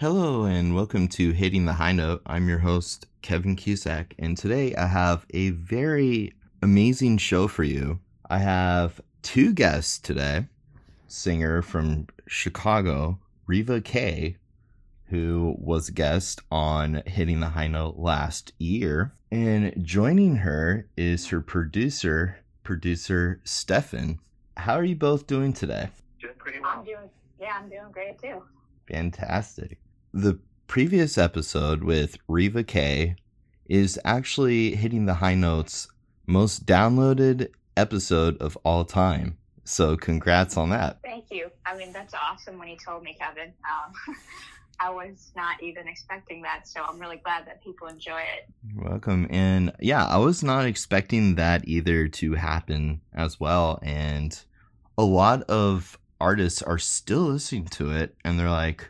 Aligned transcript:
Hello 0.00 0.44
and 0.44 0.74
welcome 0.74 1.08
to 1.08 1.32
Hitting 1.32 1.66
the 1.66 1.74
High 1.74 1.92
Note. 1.92 2.22
I'm 2.24 2.48
your 2.48 2.60
host, 2.60 3.04
Kevin 3.20 3.54
Cusack, 3.54 4.14
and 4.18 4.34
today 4.34 4.74
I 4.74 4.86
have 4.86 5.26
a 5.34 5.50
very 5.50 6.32
amazing 6.62 7.18
show 7.18 7.46
for 7.46 7.64
you. 7.64 8.00
I 8.30 8.38
have 8.38 9.02
two 9.20 9.52
guests 9.52 9.98
today 9.98 10.46
singer 11.06 11.60
from 11.60 12.06
Chicago, 12.26 13.18
Reva 13.46 13.82
K, 13.82 14.38
who 15.10 15.54
was 15.58 15.90
a 15.90 15.92
guest 15.92 16.40
on 16.50 17.02
Hitting 17.04 17.40
the 17.40 17.50
High 17.50 17.68
Note 17.68 17.98
last 17.98 18.54
year. 18.56 19.12
And 19.30 19.84
joining 19.84 20.36
her 20.36 20.88
is 20.96 21.28
her 21.28 21.42
producer, 21.42 22.38
producer 22.62 23.42
Stefan. 23.44 24.18
How 24.56 24.76
are 24.76 24.84
you 24.84 24.96
both 24.96 25.26
doing 25.26 25.52
today? 25.52 25.90
Doing 26.22 26.32
pretty 26.38 26.60
well. 26.60 26.70
I'm 26.74 26.84
doing, 26.84 27.10
yeah, 27.38 27.58
I'm 27.60 27.68
doing 27.68 27.92
great 27.92 28.18
too. 28.18 28.42
Fantastic. 28.88 29.76
The 30.12 30.40
previous 30.66 31.16
episode 31.16 31.84
with 31.84 32.18
Reva 32.26 32.64
K 32.64 33.14
is 33.68 33.96
actually 34.04 34.74
hitting 34.74 35.06
the 35.06 35.14
high 35.14 35.36
notes 35.36 35.86
most 36.26 36.66
downloaded 36.66 37.50
episode 37.76 38.36
of 38.38 38.58
all 38.64 38.84
time. 38.84 39.38
So 39.62 39.96
congrats 39.96 40.56
on 40.56 40.70
that. 40.70 40.98
Thank 41.04 41.26
you. 41.30 41.48
I 41.64 41.76
mean, 41.76 41.92
that's 41.92 42.12
awesome 42.12 42.58
when 42.58 42.66
you 42.66 42.76
told 42.84 43.04
me, 43.04 43.16
Kevin. 43.20 43.52
Um, 43.64 44.16
I 44.80 44.90
was 44.90 45.30
not 45.36 45.62
even 45.62 45.86
expecting 45.86 46.42
that, 46.42 46.66
so 46.66 46.82
I'm 46.82 46.98
really 46.98 47.18
glad 47.18 47.46
that 47.46 47.62
people 47.62 47.86
enjoy 47.86 48.20
it. 48.20 48.48
You're 48.74 48.90
welcome. 48.90 49.28
And 49.30 49.72
yeah, 49.78 50.04
I 50.06 50.16
was 50.16 50.42
not 50.42 50.64
expecting 50.64 51.36
that 51.36 51.68
either 51.68 52.08
to 52.08 52.34
happen 52.34 53.00
as 53.14 53.38
well. 53.38 53.78
And 53.80 54.36
a 54.98 55.04
lot 55.04 55.42
of 55.44 55.96
artists 56.20 56.62
are 56.62 56.78
still 56.78 57.28
listening 57.28 57.66
to 57.66 57.92
it 57.92 58.16
and 58.24 58.40
they're 58.40 58.50
like, 58.50 58.88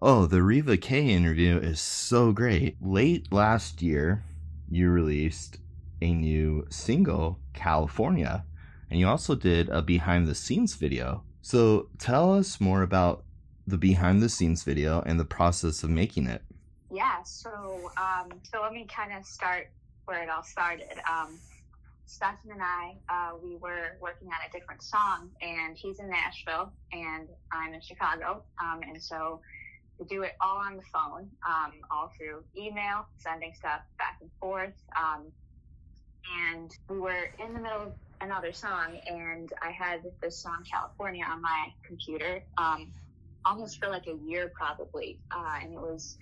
oh, 0.00 0.26
the 0.26 0.42
Reva 0.42 0.76
K 0.76 1.08
interview 1.08 1.58
is 1.58 1.80
so 1.80 2.32
great. 2.32 2.76
Late 2.80 3.32
last 3.32 3.82
year, 3.82 4.24
you 4.70 4.90
released 4.90 5.58
a 6.00 6.12
new 6.12 6.66
single, 6.70 7.38
California, 7.54 8.44
and 8.90 9.00
you 9.00 9.08
also 9.08 9.34
did 9.34 9.68
a 9.68 9.82
behind 9.82 10.26
the 10.26 10.34
scenes 10.34 10.74
video. 10.74 11.24
So 11.42 11.88
tell 11.98 12.34
us 12.34 12.60
more 12.60 12.82
about 12.82 13.24
the 13.66 13.78
behind 13.78 14.22
the 14.22 14.28
scenes 14.28 14.62
video 14.62 15.02
and 15.04 15.18
the 15.18 15.24
process 15.24 15.82
of 15.82 15.90
making 15.90 16.26
it. 16.26 16.42
Yeah, 16.90 17.22
so 17.22 17.90
um, 17.96 18.32
so 18.50 18.62
let 18.62 18.72
me 18.72 18.86
kind 18.86 19.12
of 19.12 19.26
start 19.26 19.68
where 20.06 20.22
it 20.22 20.30
all 20.30 20.42
started. 20.42 20.98
Um, 21.10 21.38
and 22.50 22.62
I, 22.62 22.96
uh, 23.10 23.36
we 23.42 23.56
were 23.56 23.98
working 24.00 24.28
on 24.28 24.38
a 24.48 24.50
different 24.50 24.82
song, 24.82 25.30
and 25.42 25.76
he's 25.76 26.00
in 26.00 26.08
Nashville, 26.08 26.72
and 26.90 27.28
I'm 27.52 27.74
in 27.74 27.82
Chicago, 27.82 28.42
um, 28.62 28.80
and 28.82 29.00
so 29.00 29.40
do 30.06 30.22
it 30.22 30.32
all 30.40 30.58
on 30.58 30.76
the 30.76 30.82
phone, 30.92 31.28
um, 31.46 31.72
all 31.90 32.12
through 32.16 32.44
email, 32.56 33.06
sending 33.18 33.52
stuff 33.54 33.80
back 33.98 34.18
and 34.20 34.30
forth. 34.40 34.74
Um, 34.96 35.32
and 36.48 36.70
we 36.88 36.98
were 36.98 37.30
in 37.44 37.54
the 37.54 37.60
middle 37.60 37.82
of 37.82 37.92
another 38.20 38.52
song, 38.52 38.98
and 39.08 39.52
I 39.62 39.70
had 39.70 40.02
this 40.22 40.42
song 40.42 40.64
California 40.70 41.24
on 41.28 41.40
my 41.40 41.66
computer, 41.86 42.42
um, 42.58 42.92
almost 43.44 43.78
for 43.78 43.88
like 43.88 44.06
a 44.06 44.16
year 44.26 44.52
probably, 44.54 45.20
uh, 45.30 45.58
and 45.62 45.72
it 45.72 45.80
was 45.80 46.18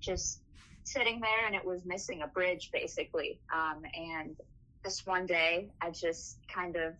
just 0.00 0.42
sitting 0.84 1.20
there, 1.20 1.46
and 1.46 1.54
it 1.54 1.64
was 1.64 1.84
missing 1.84 2.22
a 2.22 2.26
bridge 2.26 2.70
basically. 2.72 3.40
Um, 3.52 3.82
and 3.94 4.36
this 4.84 5.04
one 5.04 5.26
day, 5.26 5.70
I 5.80 5.90
just 5.90 6.38
kind 6.52 6.76
of 6.76 6.94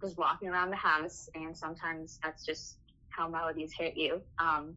was 0.00 0.16
walking 0.16 0.48
around 0.48 0.70
the 0.70 0.76
house, 0.76 1.28
and 1.34 1.56
sometimes 1.56 2.18
that's 2.22 2.46
just 2.46 2.76
how 3.08 3.28
melodies 3.28 3.72
hit 3.76 3.96
you. 3.96 4.22
Um, 4.38 4.76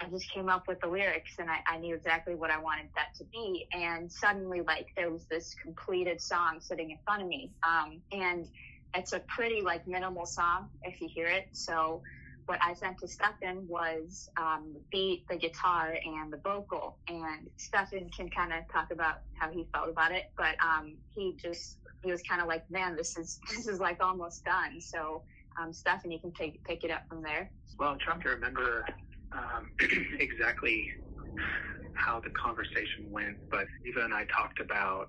I 0.00 0.08
just 0.08 0.30
came 0.30 0.48
up 0.48 0.68
with 0.68 0.80
the 0.80 0.86
lyrics 0.86 1.32
and 1.38 1.50
I, 1.50 1.58
I 1.66 1.78
knew 1.78 1.94
exactly 1.94 2.34
what 2.34 2.50
I 2.50 2.58
wanted 2.58 2.88
that 2.94 3.14
to 3.18 3.24
be. 3.24 3.66
And 3.72 4.10
suddenly, 4.10 4.60
like, 4.60 4.88
there 4.96 5.10
was 5.10 5.26
this 5.26 5.54
completed 5.54 6.20
song 6.20 6.58
sitting 6.60 6.90
in 6.90 6.98
front 7.04 7.22
of 7.22 7.28
me. 7.28 7.52
Um, 7.66 8.00
and 8.12 8.46
it's 8.94 9.12
a 9.12 9.20
pretty, 9.20 9.60
like, 9.60 9.86
minimal 9.86 10.26
song 10.26 10.68
if 10.82 11.00
you 11.00 11.08
hear 11.12 11.26
it. 11.26 11.48
So, 11.52 12.02
what 12.46 12.58
I 12.62 12.72
sent 12.72 12.98
to 13.00 13.08
Stefan 13.08 13.66
was 13.68 14.30
um, 14.38 14.72
the 14.72 14.80
beat, 14.90 15.28
the 15.28 15.36
guitar, 15.36 15.96
and 16.02 16.32
the 16.32 16.38
vocal. 16.38 16.96
And 17.06 17.50
Stefan 17.58 18.08
can 18.16 18.30
kind 18.30 18.54
of 18.54 18.60
talk 18.72 18.90
about 18.90 19.20
how 19.34 19.50
he 19.50 19.66
felt 19.72 19.90
about 19.90 20.12
it, 20.12 20.32
but 20.36 20.56
um, 20.64 20.94
he 21.14 21.36
just 21.40 21.76
he 22.02 22.10
was 22.10 22.22
kind 22.22 22.40
of 22.40 22.48
like, 22.48 22.68
"Man, 22.70 22.96
this 22.96 23.18
is 23.18 23.38
this 23.50 23.68
is 23.68 23.80
like 23.80 24.02
almost 24.02 24.46
done." 24.46 24.80
So, 24.80 25.24
um, 25.60 25.72
you 26.10 26.18
can 26.18 26.32
take 26.32 26.64
pick 26.64 26.84
it 26.84 26.90
up 26.90 27.02
from 27.06 27.22
there. 27.22 27.50
Well, 27.78 27.90
I'm 27.90 27.98
trying 27.98 28.22
to 28.22 28.30
remember 28.30 28.86
exactly 30.18 30.86
how 31.94 32.20
the 32.20 32.30
conversation 32.30 33.10
went, 33.10 33.36
but 33.50 33.66
Eva 33.86 34.04
and 34.04 34.14
I 34.14 34.24
talked 34.26 34.60
about 34.60 35.08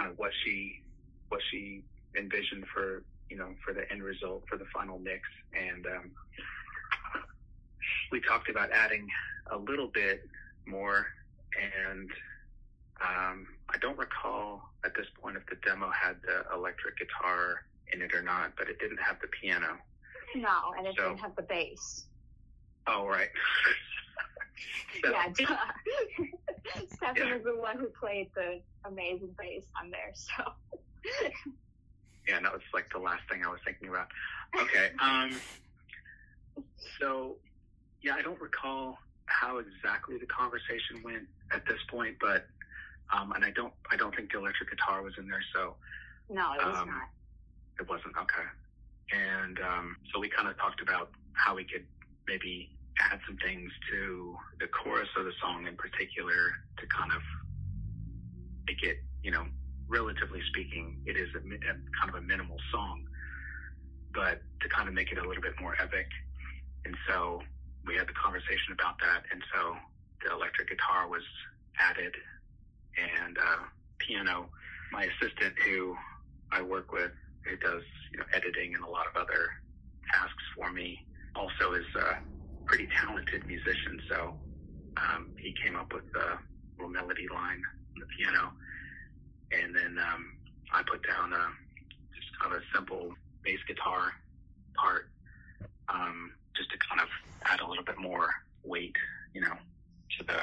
uh, 0.00 0.08
what 0.16 0.30
she 0.44 0.82
what 1.28 1.40
she 1.50 1.82
envisioned 2.18 2.64
for 2.72 3.02
you 3.30 3.36
know 3.36 3.54
for 3.64 3.72
the 3.74 3.90
end 3.90 4.02
result 4.02 4.44
for 4.48 4.56
the 4.56 4.66
final 4.74 4.98
mix, 4.98 5.20
and 5.58 5.86
um, 5.86 6.10
we 8.10 8.20
talked 8.20 8.48
about 8.48 8.70
adding 8.72 9.06
a 9.50 9.56
little 9.58 9.88
bit 9.88 10.22
more, 10.66 11.06
and 11.60 12.10
um, 13.00 13.46
I 13.68 13.78
don't 13.80 13.98
recall 13.98 14.62
at 14.84 14.94
this 14.94 15.06
point 15.20 15.36
if 15.36 15.44
the 15.46 15.56
demo 15.66 15.90
had 15.90 16.16
the 16.22 16.44
electric 16.54 16.98
guitar 16.98 17.64
in 17.92 18.00
it 18.02 18.14
or 18.14 18.22
not, 18.22 18.52
but 18.56 18.68
it 18.68 18.78
didn't 18.78 19.00
have 19.00 19.16
the 19.20 19.28
piano. 19.40 19.76
No, 20.34 20.72
and 20.78 20.86
it 20.86 20.94
So- 20.96 21.08
didn't 21.08 21.20
have 21.20 21.36
the 21.36 21.42
bass. 21.42 22.06
Oh, 22.86 23.06
right. 23.06 23.28
Yeah. 25.04 25.32
Stefan 26.88 27.16
Yeah. 27.16 27.34
is 27.36 27.42
the 27.44 27.56
one 27.56 27.78
who 27.78 27.88
played 27.98 28.30
the 28.36 28.60
amazing 28.86 29.34
bass 29.38 29.64
on 29.82 29.90
there. 29.90 30.12
So 30.14 30.44
Yeah, 32.28 32.38
that 32.40 32.52
was 32.52 32.62
like 32.72 32.86
the 32.92 33.00
last 33.00 33.22
thing 33.30 33.42
I 33.44 33.48
was 33.48 33.58
thinking 33.66 33.88
about. 33.88 34.06
Okay. 34.60 34.90
Um, 35.00 35.40
so, 37.00 37.36
yeah, 38.02 38.14
I 38.14 38.22
don't 38.22 38.40
recall 38.40 38.96
how 39.26 39.58
exactly 39.58 40.18
the 40.18 40.26
conversation 40.26 41.02
went 41.02 41.24
at 41.52 41.64
this 41.66 41.78
point, 41.90 42.16
but 42.20 42.46
um, 43.12 43.32
and 43.32 43.44
I 43.44 43.50
don't 43.50 43.72
I 43.90 43.96
don't 43.96 44.14
think 44.14 44.30
the 44.30 44.38
electric 44.38 44.70
guitar 44.70 45.02
was 45.02 45.14
in 45.18 45.26
there, 45.26 45.42
so 45.54 45.74
no, 46.30 46.52
it 46.54 46.64
was 46.64 46.78
Um, 46.78 46.88
not. 46.88 47.08
it 47.80 47.88
wasn't 47.88 48.14
okay. 48.16 48.46
And 49.12 49.58
um, 49.60 49.96
so 50.12 50.20
we 50.20 50.28
kind 50.28 50.46
of 50.48 50.56
talked 50.58 50.80
about 50.80 51.10
how 51.32 51.56
we 51.56 51.64
could 51.64 51.86
maybe 52.26 52.70
add 53.00 53.20
some 53.26 53.36
things 53.38 53.70
to 53.90 54.36
the 54.60 54.66
chorus 54.68 55.08
of 55.16 55.24
the 55.24 55.32
song 55.40 55.66
in 55.66 55.76
particular 55.76 56.54
to 56.78 56.86
kind 56.86 57.10
of 57.12 57.22
make 58.66 58.82
it, 58.82 58.98
you 59.22 59.30
know, 59.30 59.44
relatively 59.88 60.40
speaking, 60.48 61.00
it 61.06 61.16
is 61.16 61.28
a, 61.34 61.38
a 61.38 61.74
kind 62.00 62.08
of 62.08 62.14
a 62.14 62.22
minimal 62.22 62.56
song, 62.70 63.04
but 64.14 64.40
to 64.60 64.68
kind 64.68 64.88
of 64.88 64.94
make 64.94 65.10
it 65.12 65.18
a 65.18 65.26
little 65.26 65.42
bit 65.42 65.54
more 65.60 65.74
epic. 65.80 66.06
And 66.84 66.96
so 67.08 67.40
we 67.86 67.96
had 67.96 68.08
the 68.08 68.14
conversation 68.14 68.72
about 68.72 68.98
that. 69.00 69.22
And 69.30 69.42
so 69.52 69.76
the 70.24 70.32
electric 70.32 70.68
guitar 70.68 71.08
was 71.08 71.22
added 71.78 72.14
and 72.96 73.36
uh, 73.38 73.64
piano. 73.98 74.48
My 74.92 75.04
assistant, 75.04 75.54
who 75.64 75.96
I 76.50 76.62
work 76.62 76.92
with, 76.92 77.12
who 77.44 77.56
does 77.56 77.82
you 78.12 78.18
know 78.18 78.24
editing 78.32 78.74
and 78.74 78.84
a 78.84 78.88
lot 78.88 79.06
of 79.06 79.16
other 79.16 79.50
tasks 80.12 80.44
for 80.56 80.70
me, 80.72 80.98
also 81.34 81.74
is 81.74 81.86
a 81.96 82.18
pretty 82.66 82.88
talented 83.00 83.46
musician. 83.46 84.00
So 84.08 84.34
um, 84.96 85.30
he 85.38 85.54
came 85.62 85.76
up 85.76 85.92
with 85.92 86.04
the 86.12 86.38
little 86.76 86.90
melody 86.90 87.26
line 87.32 87.62
on 87.94 88.00
the 88.00 88.06
piano, 88.16 88.52
and 89.52 89.74
then 89.74 89.98
um, 89.98 90.32
I 90.72 90.82
put 90.82 91.06
down 91.06 91.32
a 91.32 91.46
just 92.14 92.28
kind 92.40 92.54
of 92.54 92.62
a 92.62 92.64
simple 92.74 93.14
bass 93.44 93.58
guitar 93.66 94.12
part, 94.74 95.08
um, 95.88 96.32
just 96.56 96.70
to 96.70 96.78
kind 96.88 97.00
of 97.00 97.08
add 97.44 97.60
a 97.60 97.66
little 97.68 97.84
bit 97.84 97.98
more 97.98 98.30
weight, 98.64 98.96
you 99.34 99.40
know, 99.40 99.54
to 100.18 100.24
the 100.24 100.40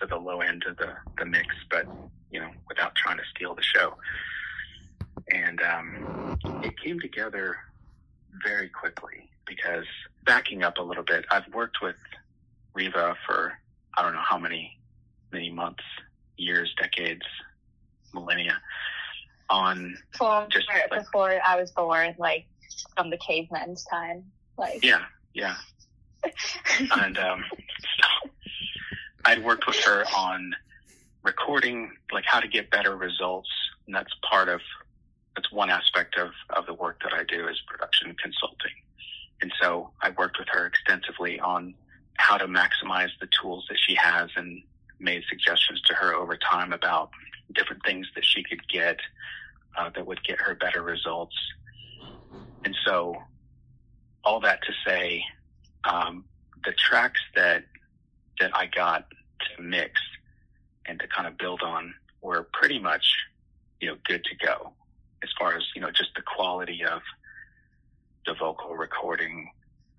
to 0.00 0.06
the 0.06 0.16
low 0.16 0.40
end 0.40 0.64
of 0.68 0.76
the 0.76 0.94
the 1.18 1.24
mix, 1.24 1.54
but 1.70 1.86
you 2.30 2.40
know, 2.40 2.50
without 2.68 2.94
trying 2.96 3.16
to 3.16 3.24
steal 3.34 3.54
the 3.54 3.62
show. 3.62 3.94
And 5.32 5.62
um, 5.62 6.38
it 6.62 6.74
came 6.82 7.00
together 7.00 7.56
very 8.42 8.68
quickly 8.68 9.30
because 9.46 9.86
backing 10.24 10.62
up 10.62 10.78
a 10.78 10.82
little 10.82 11.04
bit, 11.04 11.24
I've 11.30 11.46
worked 11.52 11.78
with 11.82 11.96
Reva 12.74 13.16
for 13.26 13.52
I 13.96 14.02
don't 14.02 14.14
know 14.14 14.22
how 14.24 14.38
many 14.38 14.78
many 15.32 15.50
months, 15.50 15.82
years, 16.36 16.74
decades, 16.80 17.22
millennia 18.12 18.60
on 19.50 19.96
Before, 20.12 20.46
just 20.50 20.68
like- 20.68 20.90
before 20.90 21.38
I 21.46 21.60
was 21.60 21.70
born, 21.72 22.14
like 22.18 22.46
from 22.96 23.10
the 23.10 23.18
cavemen's 23.18 23.84
time. 23.84 24.24
Like 24.56 24.84
yeah, 24.84 25.04
yeah. 25.32 25.56
and 26.96 27.18
um, 27.18 27.44
so 27.50 28.30
I'd 29.26 29.44
worked 29.44 29.66
with 29.66 29.76
her 29.84 30.04
on 30.16 30.54
recording, 31.22 31.90
like 32.12 32.24
how 32.26 32.40
to 32.40 32.48
get 32.48 32.70
better 32.70 32.96
results, 32.96 33.50
and 33.86 33.94
that's 33.94 34.12
part 34.28 34.48
of 34.48 34.60
that's 35.36 35.50
one 35.52 35.70
aspect 35.70 36.16
of 36.16 36.30
of 36.50 36.66
the 36.66 36.74
work 36.74 37.02
that 37.02 37.12
I 37.12 37.24
do 37.24 37.48
is 37.48 37.60
production 37.66 38.14
consulting. 38.22 38.72
And 39.40 39.52
so 39.60 39.90
I 40.00 40.10
worked 40.10 40.38
with 40.38 40.48
her 40.52 40.66
extensively 40.66 41.38
on 41.40 41.74
how 42.16 42.36
to 42.36 42.46
maximize 42.46 43.10
the 43.20 43.28
tools 43.40 43.64
that 43.68 43.78
she 43.78 43.94
has 43.96 44.30
and 44.36 44.62
made 44.98 45.22
suggestions 45.28 45.80
to 45.82 45.94
her 45.94 46.14
over 46.14 46.36
time 46.36 46.72
about 46.72 47.10
different 47.54 47.82
things 47.84 48.06
that 48.14 48.24
she 48.24 48.42
could 48.42 48.66
get 48.68 48.98
uh, 49.76 49.90
that 49.94 50.06
would 50.06 50.22
get 50.24 50.40
her 50.40 50.54
better 50.54 50.82
results. 50.82 51.36
And 52.64 52.76
so, 52.86 53.16
all 54.22 54.40
that 54.40 54.60
to 54.62 54.72
say, 54.86 55.22
um, 55.84 56.24
the 56.64 56.72
tracks 56.72 57.20
that 57.34 57.64
that 58.40 58.56
I 58.56 58.66
got 58.66 59.06
to 59.56 59.62
mix 59.62 60.00
and 60.86 60.98
to 61.00 61.06
kind 61.08 61.28
of 61.28 61.36
build 61.36 61.62
on 61.62 61.94
were 62.22 62.48
pretty 62.52 62.78
much, 62.78 63.04
you 63.80 63.88
know, 63.88 63.96
good 64.04 64.24
to 64.24 64.46
go 64.46 64.72
as 65.22 65.30
far 65.38 65.56
as 65.56 65.62
you 65.74 65.80
know, 65.80 65.90
just 65.90 66.14
the 66.14 66.22
quality 66.22 66.84
of 66.84 67.00
the 68.26 68.34
vocal 68.34 68.74
recording, 68.76 69.50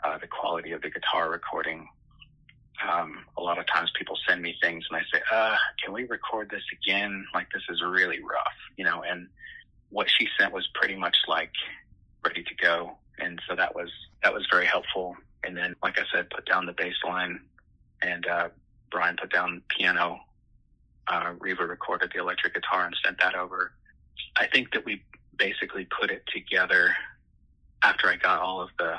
uh, 0.03 0.17
the 0.17 0.27
quality 0.27 0.71
of 0.71 0.81
the 0.81 0.89
guitar 0.89 1.29
recording. 1.29 1.87
Um, 2.87 3.25
a 3.37 3.41
lot 3.41 3.57
of 3.57 3.65
times 3.67 3.91
people 3.97 4.17
send 4.27 4.41
me 4.41 4.55
things 4.61 4.85
and 4.89 4.99
I 4.99 5.03
say, 5.11 5.21
uh, 5.31 5.55
can 5.83 5.93
we 5.93 6.03
record 6.05 6.49
this 6.49 6.63
again? 6.73 7.25
Like 7.33 7.47
this 7.51 7.63
is 7.69 7.81
really 7.81 8.19
rough, 8.21 8.53
you 8.77 8.83
know, 8.83 9.03
and 9.03 9.27
what 9.89 10.07
she 10.09 10.27
sent 10.37 10.53
was 10.53 10.67
pretty 10.73 10.95
much 10.95 11.17
like 11.27 11.51
ready 12.25 12.43
to 12.43 12.55
go. 12.55 12.97
And 13.17 13.41
so 13.47 13.55
that 13.55 13.73
was, 13.73 13.89
that 14.23 14.33
was 14.33 14.45
very 14.51 14.65
helpful. 14.65 15.15
And 15.43 15.55
then, 15.55 15.75
like 15.81 15.97
I 15.99 16.03
said, 16.13 16.29
put 16.29 16.45
down 16.45 16.65
the 16.65 16.73
bass 16.73 16.95
line 17.05 17.39
and, 18.01 18.27
uh, 18.27 18.49
Brian 18.91 19.15
put 19.19 19.31
down 19.31 19.61
piano. 19.69 20.19
Uh, 21.07 21.33
Reva 21.39 21.65
recorded 21.65 22.11
the 22.13 22.19
electric 22.19 22.55
guitar 22.55 22.85
and 22.85 22.95
sent 23.03 23.19
that 23.19 23.35
over. 23.35 23.71
I 24.35 24.47
think 24.47 24.73
that 24.73 24.85
we 24.85 25.03
basically 25.37 25.85
put 25.85 26.11
it 26.11 26.23
together 26.33 26.95
after 27.83 28.07
I 28.07 28.15
got 28.15 28.39
all 28.41 28.61
of 28.61 28.69
the, 28.77 28.95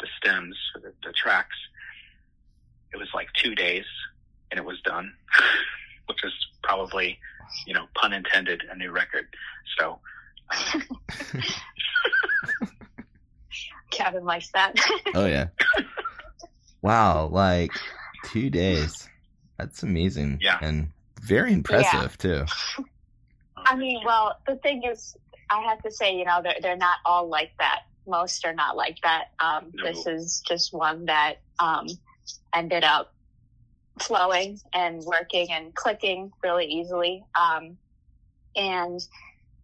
the 0.00 0.06
stems 0.18 0.56
for 0.72 0.80
the, 0.80 0.92
the 1.04 1.12
tracks. 1.12 1.56
It 2.92 2.96
was 2.96 3.08
like 3.14 3.28
two 3.34 3.54
days 3.54 3.84
and 4.50 4.58
it 4.58 4.64
was 4.64 4.80
done, 4.82 5.12
which 6.06 6.24
is 6.24 6.32
probably, 6.62 7.18
you 7.66 7.74
know, 7.74 7.86
pun 7.94 8.12
intended, 8.12 8.62
a 8.70 8.76
new 8.76 8.90
record. 8.90 9.26
So, 9.78 9.98
um, 10.74 10.82
Kevin 13.90 14.24
likes 14.24 14.50
that. 14.52 14.74
oh 15.14 15.26
yeah. 15.26 15.48
Wow, 16.82 17.26
like 17.26 17.72
two 18.26 18.50
days. 18.50 19.08
That's 19.58 19.82
amazing. 19.82 20.38
Yeah. 20.40 20.58
And 20.62 20.88
very 21.20 21.52
impressive 21.52 22.16
too. 22.16 22.44
I 23.56 23.76
mean, 23.76 24.00
well, 24.04 24.38
the 24.46 24.56
thing 24.56 24.82
is, 24.84 25.16
I 25.50 25.60
have 25.62 25.82
to 25.82 25.90
say, 25.90 26.16
you 26.16 26.24
know, 26.24 26.40
they're 26.42 26.56
they're 26.62 26.76
not 26.76 26.98
all 27.04 27.28
like 27.28 27.52
that. 27.58 27.82
Most 28.06 28.44
are 28.44 28.54
not 28.54 28.76
like 28.76 28.98
that. 29.02 29.28
Um, 29.38 29.72
No. 29.74 29.84
This 29.84 30.06
is 30.06 30.42
just 30.46 30.72
one 30.72 31.06
that 31.06 31.36
um, 31.58 31.86
ended 32.54 32.84
up 32.84 33.12
flowing 33.98 34.58
and 34.72 35.02
working 35.04 35.50
and 35.50 35.74
clicking 35.74 36.32
really 36.42 36.66
easily. 36.66 37.24
Um, 37.38 37.76
and 38.56 39.00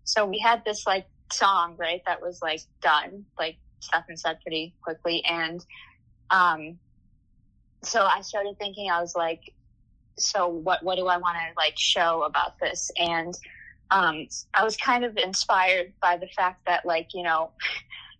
so 0.04 0.26
we 0.26 0.38
had 0.38 0.64
this 0.64 0.86
like 0.86 1.06
song, 1.32 1.76
right? 1.78 2.02
That 2.06 2.20
was 2.20 2.40
like 2.42 2.60
done, 2.82 3.24
like 3.38 3.56
Stefan 3.80 4.16
said 4.16 4.40
pretty 4.42 4.74
quickly. 4.82 5.24
And 5.24 5.64
um, 6.30 6.78
so 7.82 8.02
I 8.04 8.20
started 8.20 8.58
thinking, 8.58 8.90
I 8.90 9.00
was 9.00 9.14
like, 9.16 9.52
so 10.18 10.48
what 10.48 10.82
what 10.82 10.96
do 10.96 11.06
I 11.08 11.18
want 11.18 11.36
to 11.36 11.52
like 11.56 11.74
show 11.76 12.22
about 12.22 12.58
this? 12.58 12.90
And 12.98 13.36
um, 13.90 14.26
I 14.54 14.64
was 14.64 14.76
kind 14.76 15.04
of 15.04 15.16
inspired 15.16 15.92
by 16.00 16.16
the 16.16 16.26
fact 16.28 16.66
that, 16.66 16.84
like, 16.84 17.14
you 17.14 17.22
know, 17.22 17.50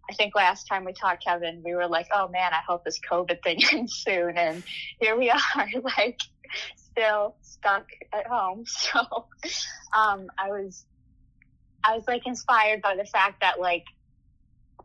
I 0.08 0.14
think 0.14 0.34
last 0.34 0.66
time 0.68 0.84
we 0.84 0.92
talked, 0.92 1.24
Kevin, 1.24 1.62
we 1.64 1.74
were 1.74 1.88
like, 1.88 2.08
oh 2.14 2.28
man, 2.28 2.52
I 2.52 2.60
hope 2.66 2.84
this 2.84 2.98
COVID 3.00 3.42
thing 3.42 3.60
ends 3.72 3.94
soon. 3.94 4.36
And 4.36 4.62
here 5.00 5.16
we 5.16 5.30
are, 5.56 5.68
like, 5.82 6.20
still 6.76 7.36
stuck 7.42 7.86
at 8.12 8.26
home. 8.26 8.64
So 8.92 9.00
um, 9.96 10.28
I 10.38 10.50
was, 10.50 10.84
I 11.82 11.96
was 11.96 12.06
like 12.06 12.26
inspired 12.26 12.82
by 12.82 12.96
the 12.96 13.04
fact 13.04 13.40
that, 13.40 13.60
like, 13.60 13.84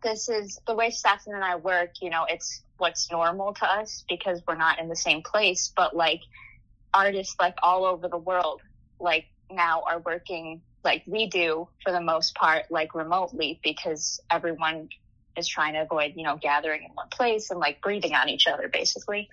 this 0.03 0.29
is 0.29 0.59
the 0.65 0.73
way 0.73 0.89
Stefan 0.89 1.35
and 1.35 1.43
I 1.43 1.57
work, 1.57 1.91
you 2.01 2.09
know, 2.09 2.25
it's 2.27 2.63
what's 2.77 3.11
normal 3.11 3.53
to 3.53 3.65
us 3.65 4.03
because 4.09 4.41
we're 4.47 4.55
not 4.55 4.79
in 4.79 4.89
the 4.89 4.95
same 4.95 5.21
place. 5.21 5.71
But, 5.75 5.95
like, 5.95 6.21
artists, 6.93 7.35
like, 7.39 7.55
all 7.61 7.85
over 7.85 8.07
the 8.07 8.17
world, 8.17 8.61
like, 8.99 9.25
now 9.51 9.83
are 9.87 9.99
working 9.99 10.61
like 10.83 11.03
we 11.05 11.27
do 11.27 11.67
for 11.83 11.91
the 11.91 12.01
most 12.01 12.35
part, 12.35 12.63
like 12.69 12.95
remotely 12.95 13.59
because 13.63 14.19
everyone 14.29 14.89
is 15.37 15.47
trying 15.47 15.73
to 15.73 15.81
avoid, 15.81 16.13
you 16.15 16.23
know, 16.23 16.37
gathering 16.37 16.83
in 16.83 16.91
one 16.93 17.09
place 17.09 17.51
and 17.51 17.59
like 17.59 17.81
breathing 17.81 18.13
on 18.13 18.29
each 18.29 18.47
other 18.47 18.67
basically. 18.67 19.29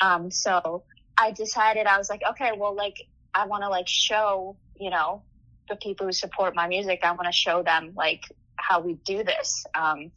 Um, 0.00 0.30
so 0.30 0.84
I 1.18 1.30
decided 1.30 1.86
I 1.86 1.98
was 1.98 2.10
like, 2.10 2.22
okay, 2.30 2.52
well, 2.56 2.74
like 2.74 3.06
I 3.34 3.46
want 3.46 3.62
to 3.62 3.68
like 3.68 3.88
show, 3.88 4.56
you 4.78 4.90
know, 4.90 5.22
the 5.68 5.76
people 5.76 6.06
who 6.06 6.12
support 6.12 6.54
my 6.54 6.68
music, 6.68 7.00
I 7.02 7.12
want 7.12 7.26
to 7.26 7.32
show 7.32 7.62
them 7.62 7.92
like 7.96 8.22
how 8.56 8.80
we 8.80 8.94
do 8.94 9.24
this. 9.24 9.64
Um, 9.74 10.10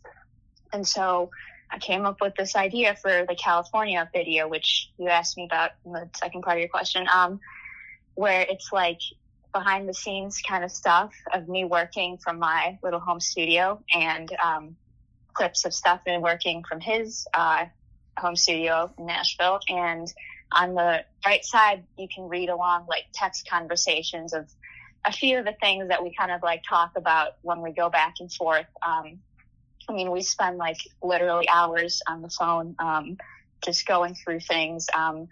and 0.71 0.87
so 0.87 1.31
I 1.71 1.79
came 1.79 2.05
up 2.05 2.21
with 2.21 2.35
this 2.35 2.55
idea 2.55 2.95
for 2.95 3.25
the 3.27 3.35
California 3.35 4.09
video, 4.13 4.47
which 4.47 4.91
you 4.97 5.07
asked 5.07 5.37
me 5.37 5.45
about 5.45 5.71
in 5.85 5.93
the 5.93 6.09
second 6.15 6.41
part 6.41 6.57
of 6.57 6.61
your 6.61 6.69
question, 6.69 7.07
um, 7.13 7.39
where 8.15 8.45
it's 8.49 8.71
like 8.71 8.99
behind 9.53 9.87
the 9.87 9.93
scenes 9.93 10.41
kind 10.47 10.63
of 10.63 10.71
stuff 10.71 11.13
of 11.33 11.47
me 11.47 11.65
working 11.65 12.17
from 12.17 12.39
my 12.39 12.77
little 12.83 12.99
home 12.99 13.19
studio 13.19 13.81
and 13.93 14.31
um, 14.43 14.75
clips 15.39 15.63
of 15.63 15.73
stuff 15.73 16.01
and 16.05 16.21
working 16.21 16.65
from 16.67 16.81
his 16.81 17.25
uh, 17.33 17.65
home 18.17 18.35
studio 18.35 18.91
in 18.97 19.05
Nashville. 19.05 19.61
And 19.69 20.13
on 20.51 20.75
the 20.75 21.05
right 21.25 21.45
side, 21.45 21.85
you 21.97 22.09
can 22.13 22.27
read 22.27 22.49
along 22.49 22.87
like 22.89 23.05
text 23.13 23.47
conversations 23.49 24.33
of 24.33 24.49
a 25.05 25.13
few 25.13 25.39
of 25.39 25.45
the 25.45 25.55
things 25.61 25.87
that 25.87 26.03
we 26.03 26.13
kind 26.13 26.29
of 26.29 26.43
like 26.43 26.63
talk 26.67 26.91
about 26.97 27.37
when 27.41 27.61
we 27.61 27.71
go 27.71 27.89
back 27.89 28.15
and 28.19 28.29
forth. 28.31 28.65
Um, 28.85 29.19
I 29.87 29.93
mean, 29.93 30.11
we 30.11 30.21
spend 30.23 30.57
like 30.57 30.81
literally 31.01 31.47
hours 31.47 32.01
on 32.05 32.21
the 32.21 32.29
phone 32.29 32.75
um, 32.77 33.17
just 33.63 33.87
going 33.87 34.15
through 34.15 34.41
things. 34.41 34.87
Um, 34.93 35.29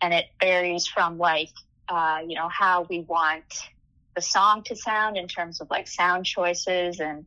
and 0.00 0.14
it 0.14 0.26
varies 0.40 0.86
from 0.86 1.18
like 1.18 1.50
uh, 1.88 2.20
you 2.24 2.36
know, 2.36 2.48
how 2.48 2.86
we 2.88 3.00
want 3.00 3.42
the 4.14 4.22
song 4.22 4.62
to 4.62 4.76
sound 4.76 5.16
in 5.16 5.26
terms 5.26 5.60
of 5.60 5.68
like 5.70 5.88
sound 5.88 6.24
choices 6.24 7.00
and 7.00 7.26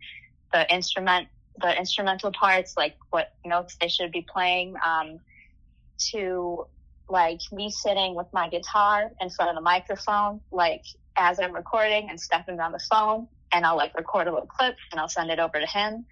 the 0.53 0.73
instrument, 0.73 1.27
the 1.59 1.77
instrumental 1.77 2.31
parts, 2.31 2.75
like 2.77 2.95
what 3.09 3.33
notes 3.45 3.77
they 3.79 3.87
should 3.87 4.11
be 4.11 4.21
playing, 4.21 4.75
um, 4.85 5.19
to 6.11 6.67
like 7.09 7.41
me 7.51 7.69
sitting 7.69 8.15
with 8.15 8.27
my 8.33 8.49
guitar 8.49 9.11
in 9.21 9.29
front 9.29 9.49
of 9.49 9.55
the 9.55 9.61
microphone, 9.61 10.41
like 10.51 10.83
as 11.15 11.39
I'm 11.39 11.53
recording 11.53 12.09
and 12.09 12.19
Stefan's 12.19 12.59
on 12.59 12.71
the 12.71 12.79
phone 12.79 13.27
and 13.51 13.65
I'll 13.65 13.77
like 13.77 13.95
record 13.95 14.27
a 14.27 14.31
little 14.31 14.47
clip 14.47 14.75
and 14.91 14.99
I'll 14.99 15.09
send 15.09 15.29
it 15.29 15.39
over 15.39 15.59
to 15.59 15.65
him 15.65 16.05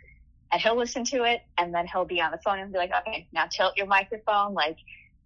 and 0.51 0.61
he'll 0.61 0.77
listen 0.77 1.03
to 1.05 1.23
it 1.23 1.41
and 1.57 1.73
then 1.73 1.87
he'll 1.87 2.05
be 2.05 2.21
on 2.21 2.31
the 2.31 2.37
phone 2.37 2.59
and 2.59 2.71
be 2.71 2.77
like, 2.77 2.91
okay, 3.01 3.27
now 3.31 3.45
tilt 3.47 3.77
your 3.77 3.87
microphone, 3.87 4.53
like, 4.53 4.77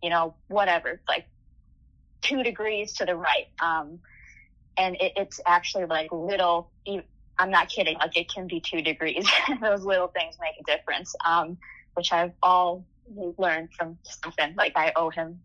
you 0.02 0.10
know, 0.10 0.36
whatever, 0.48 1.02
like 1.08 1.28
two 2.22 2.44
degrees 2.44 2.94
to 2.94 3.06
the 3.06 3.16
right. 3.16 3.48
Um, 3.60 4.00
and 4.78 4.96
it, 4.96 5.14
it's 5.16 5.40
actually 5.46 5.86
like 5.86 6.12
little, 6.12 6.70
I'm 7.38 7.52
not 7.52 7.70
kidding, 7.70 7.98
like 7.98 8.16
it 8.16 8.32
can 8.34 8.48
be 8.48 8.60
two 8.60 8.82
degrees. 8.82 9.28
Those 9.62 9.84
little 9.84 10.08
things 10.08 10.36
make 10.40 10.56
a 10.60 10.64
difference, 10.64 11.14
um, 11.26 11.58
which 11.96 12.14
I've 12.14 12.32
all 12.42 12.86
learned 13.38 13.70
from 13.74 13.98
Stefan. 14.04 14.56
Like 14.58 14.74
I 14.76 14.94
owe 14.96 15.10
him 15.10 15.40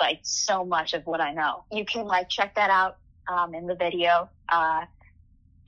like 0.00 0.20
so 0.22 0.64
much 0.64 0.92
of 0.94 1.06
what 1.06 1.20
I 1.20 1.32
know. 1.32 1.64
You 1.70 1.84
can 1.84 2.06
like 2.06 2.28
check 2.28 2.54
that 2.56 2.70
out, 2.70 2.98
um, 3.28 3.54
in 3.54 3.66
the 3.66 3.74
video, 3.74 4.28
uh, 4.48 4.84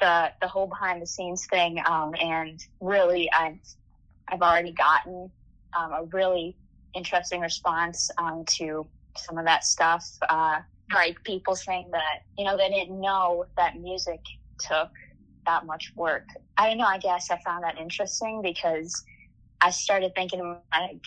the, 0.01 0.33
the 0.41 0.49
whole 0.49 0.67
behind 0.67 1.01
the 1.01 1.07
scenes 1.07 1.47
thing. 1.47 1.81
Um, 1.87 2.15
and 2.21 2.65
really 2.81 3.31
I've, 3.33 3.59
I've 4.29 4.43
already 4.43 4.73
gotten, 4.73 5.31
um, 5.79 5.93
a 5.93 6.05
really 6.13 6.57
interesting 6.95 7.41
response, 7.41 8.11
um, 8.19 8.45
to 8.57 8.87
some 9.17 9.39
of 9.39 9.45
that 9.45 9.65
stuff. 9.65 10.07
Uh, 10.29 10.61
like 10.93 11.23
people 11.25 11.55
saying 11.55 11.89
that, 11.93 12.25
you 12.37 12.45
know, 12.45 12.57
they 12.57 12.69
didn't 12.69 13.01
know 13.01 13.47
that 13.57 13.79
music 13.79 14.21
took 14.59 14.91
that 15.47 15.67
much 15.67 15.93
work. 15.97 16.27
I 16.57 16.69
don't 16.69 16.79
know. 16.79 16.87
I 16.87 16.99
guess 16.99 17.31
I 17.31 17.39
found 17.45 17.65
that 17.65 17.79
interesting 17.79 18.43
because 18.43 19.05
I 19.61 19.71
started 19.71 20.15
thinking 20.15 20.41
like, 20.73 21.03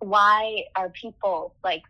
why 0.00 0.64
are 0.76 0.90
people 0.90 1.54
like 1.62 1.82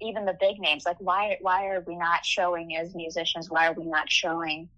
even 0.00 0.24
the 0.24 0.36
big 0.40 0.58
names? 0.58 0.84
Like, 0.86 0.96
why 1.00 1.38
why 1.40 1.66
are 1.66 1.82
we 1.86 1.96
not 1.96 2.24
showing 2.24 2.76
as 2.76 2.94
musicians? 2.94 3.50
Why 3.50 3.68
are 3.68 3.74
we 3.74 3.84
not 3.84 4.10
showing 4.10 4.68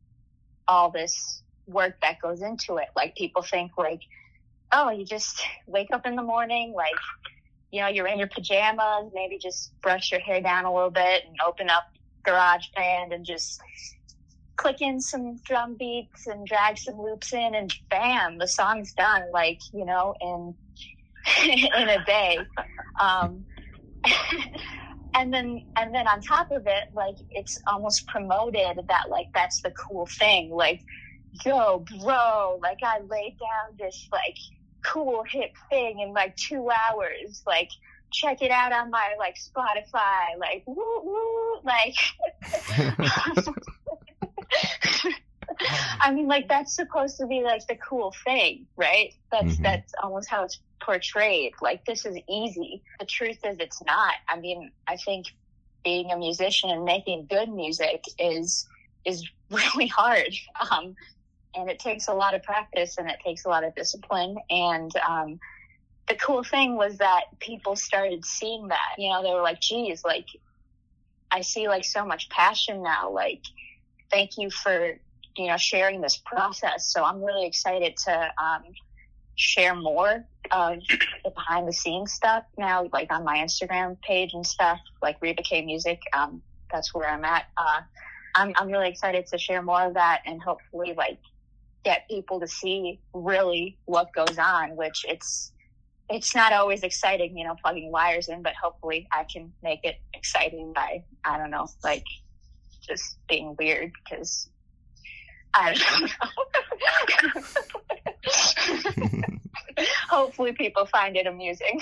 all 0.68 0.90
this 0.90 1.42
work 1.66 1.96
that 2.02 2.20
goes 2.20 2.42
into 2.42 2.76
it? 2.76 2.88
Like 2.96 3.16
people 3.16 3.42
think 3.42 3.72
like, 3.76 4.02
oh, 4.72 4.90
you 4.90 5.04
just 5.04 5.42
wake 5.66 5.88
up 5.92 6.06
in 6.06 6.16
the 6.16 6.22
morning, 6.22 6.72
like 6.74 6.94
you 7.70 7.80
know, 7.80 7.86
you're 7.86 8.08
in 8.08 8.18
your 8.18 8.28
pajamas, 8.28 9.12
maybe 9.14 9.38
just 9.38 9.80
brush 9.80 10.10
your 10.10 10.20
hair 10.20 10.40
down 10.40 10.64
a 10.64 10.74
little 10.74 10.90
bit 10.90 11.24
and 11.24 11.36
open 11.46 11.70
up 11.70 11.84
GarageBand 12.26 13.14
and 13.14 13.24
just 13.24 13.60
click 14.60 14.82
in 14.82 15.00
some 15.00 15.36
drum 15.38 15.74
beats 15.74 16.26
and 16.26 16.46
drag 16.46 16.76
some 16.76 17.00
loops 17.00 17.32
in 17.32 17.54
and 17.54 17.74
bam, 17.88 18.36
the 18.36 18.46
song's 18.46 18.92
done. 18.92 19.22
Like, 19.32 19.60
you 19.72 19.86
know, 19.86 20.14
in, 20.20 20.54
in 21.48 21.88
a 21.88 22.04
day. 22.04 22.38
Um, 23.00 23.44
and 25.14 25.32
then 25.32 25.64
and 25.76 25.94
then 25.94 26.06
on 26.06 26.20
top 26.20 26.50
of 26.50 26.66
it 26.66 26.84
like 26.94 27.16
it's 27.30 27.60
almost 27.66 28.06
promoted 28.06 28.78
that 28.88 29.10
like 29.10 29.26
that's 29.34 29.60
the 29.62 29.70
cool 29.72 30.06
thing 30.06 30.50
like 30.50 30.80
yo 31.44 31.84
bro 32.00 32.58
like 32.62 32.78
i 32.84 33.00
laid 33.10 33.36
down 33.38 33.76
this 33.78 34.08
like 34.12 34.36
cool 34.84 35.24
hip 35.28 35.52
thing 35.68 36.00
in 36.00 36.12
like 36.12 36.34
two 36.36 36.70
hours 36.70 37.42
like 37.46 37.70
check 38.12 38.40
it 38.40 38.50
out 38.50 38.72
on 38.72 38.90
my 38.90 39.14
like 39.18 39.36
spotify 39.36 40.38
like 40.38 40.62
woo 40.66 41.02
woo 41.04 41.60
like 41.64 41.96
I 46.00 46.12
mean, 46.12 46.26
like 46.26 46.48
that's 46.48 46.74
supposed 46.74 47.18
to 47.18 47.26
be 47.26 47.42
like 47.42 47.66
the 47.66 47.76
cool 47.76 48.14
thing, 48.24 48.66
right? 48.76 49.12
That's 49.30 49.54
mm-hmm. 49.54 49.62
that's 49.62 49.92
almost 50.02 50.28
how 50.28 50.44
it's 50.44 50.60
portrayed. 50.80 51.52
Like 51.60 51.84
this 51.84 52.06
is 52.06 52.16
easy. 52.28 52.82
The 52.98 53.06
truth 53.06 53.38
is, 53.44 53.56
it's 53.58 53.82
not. 53.84 54.14
I 54.28 54.38
mean, 54.38 54.70
I 54.86 54.96
think 54.96 55.26
being 55.84 56.10
a 56.10 56.16
musician 56.16 56.70
and 56.70 56.84
making 56.84 57.26
good 57.28 57.48
music 57.48 58.04
is 58.18 58.66
is 59.04 59.28
really 59.50 59.88
hard, 59.88 60.34
um, 60.70 60.94
and 61.54 61.70
it 61.70 61.78
takes 61.78 62.08
a 62.08 62.14
lot 62.14 62.34
of 62.34 62.42
practice 62.42 62.98
and 62.98 63.10
it 63.10 63.18
takes 63.24 63.44
a 63.44 63.48
lot 63.48 63.64
of 63.64 63.74
discipline. 63.74 64.36
And 64.50 64.90
um, 65.06 65.40
the 66.08 66.14
cool 66.14 66.44
thing 66.44 66.76
was 66.76 66.98
that 66.98 67.24
people 67.38 67.76
started 67.76 68.24
seeing 68.24 68.68
that. 68.68 68.94
You 68.98 69.10
know, 69.10 69.22
they 69.22 69.32
were 69.32 69.42
like, 69.42 69.60
"Geez, 69.60 70.04
like 70.04 70.26
I 71.30 71.42
see 71.42 71.68
like 71.68 71.84
so 71.84 72.04
much 72.04 72.28
passion 72.28 72.82
now. 72.82 73.10
Like, 73.10 73.42
thank 74.10 74.38
you 74.38 74.50
for." 74.50 74.98
you 75.36 75.46
know, 75.46 75.56
sharing 75.56 76.00
this 76.00 76.16
process. 76.16 76.92
So 76.92 77.04
I'm 77.04 77.22
really 77.22 77.46
excited 77.46 77.96
to 78.04 78.30
um, 78.42 78.62
share 79.36 79.74
more 79.74 80.24
of 80.50 80.78
the 81.24 81.30
behind 81.30 81.68
the 81.68 81.72
scenes 81.72 82.12
stuff 82.12 82.44
now, 82.58 82.88
like 82.92 83.12
on 83.12 83.24
my 83.24 83.38
Instagram 83.38 84.00
page 84.02 84.34
and 84.34 84.46
stuff, 84.46 84.78
like 85.02 85.16
Reva 85.20 85.42
K 85.42 85.64
Music. 85.64 86.00
Um, 86.12 86.42
that's 86.70 86.94
where 86.94 87.08
I'm 87.08 87.24
at. 87.24 87.46
Uh, 87.56 87.80
I'm, 88.34 88.52
I'm 88.56 88.68
really 88.68 88.88
excited 88.88 89.26
to 89.28 89.38
share 89.38 89.62
more 89.62 89.82
of 89.82 89.94
that 89.94 90.22
and 90.26 90.42
hopefully 90.42 90.94
like 90.96 91.18
get 91.84 92.08
people 92.08 92.40
to 92.40 92.46
see 92.46 93.00
really 93.14 93.78
what 93.86 94.12
goes 94.12 94.38
on, 94.38 94.76
which 94.76 95.04
it's, 95.08 95.52
it's 96.08 96.34
not 96.34 96.52
always 96.52 96.82
exciting, 96.82 97.38
you 97.38 97.44
know, 97.44 97.56
plugging 97.62 97.90
wires 97.90 98.28
in, 98.28 98.42
but 98.42 98.52
hopefully 98.60 99.08
I 99.10 99.24
can 99.32 99.52
make 99.62 99.80
it 99.84 99.96
exciting 100.12 100.72
by, 100.74 101.02
I 101.24 101.38
don't 101.38 101.50
know, 101.50 101.68
like 101.82 102.04
just 102.90 103.16
being 103.28 103.54
weird 103.58 103.92
because 104.04 104.48
I 105.54 105.74
don't 105.74 106.10
know. 108.92 109.38
Hopefully, 110.10 110.52
people 110.52 110.86
find 110.86 111.16
it 111.16 111.26
amusing. 111.26 111.80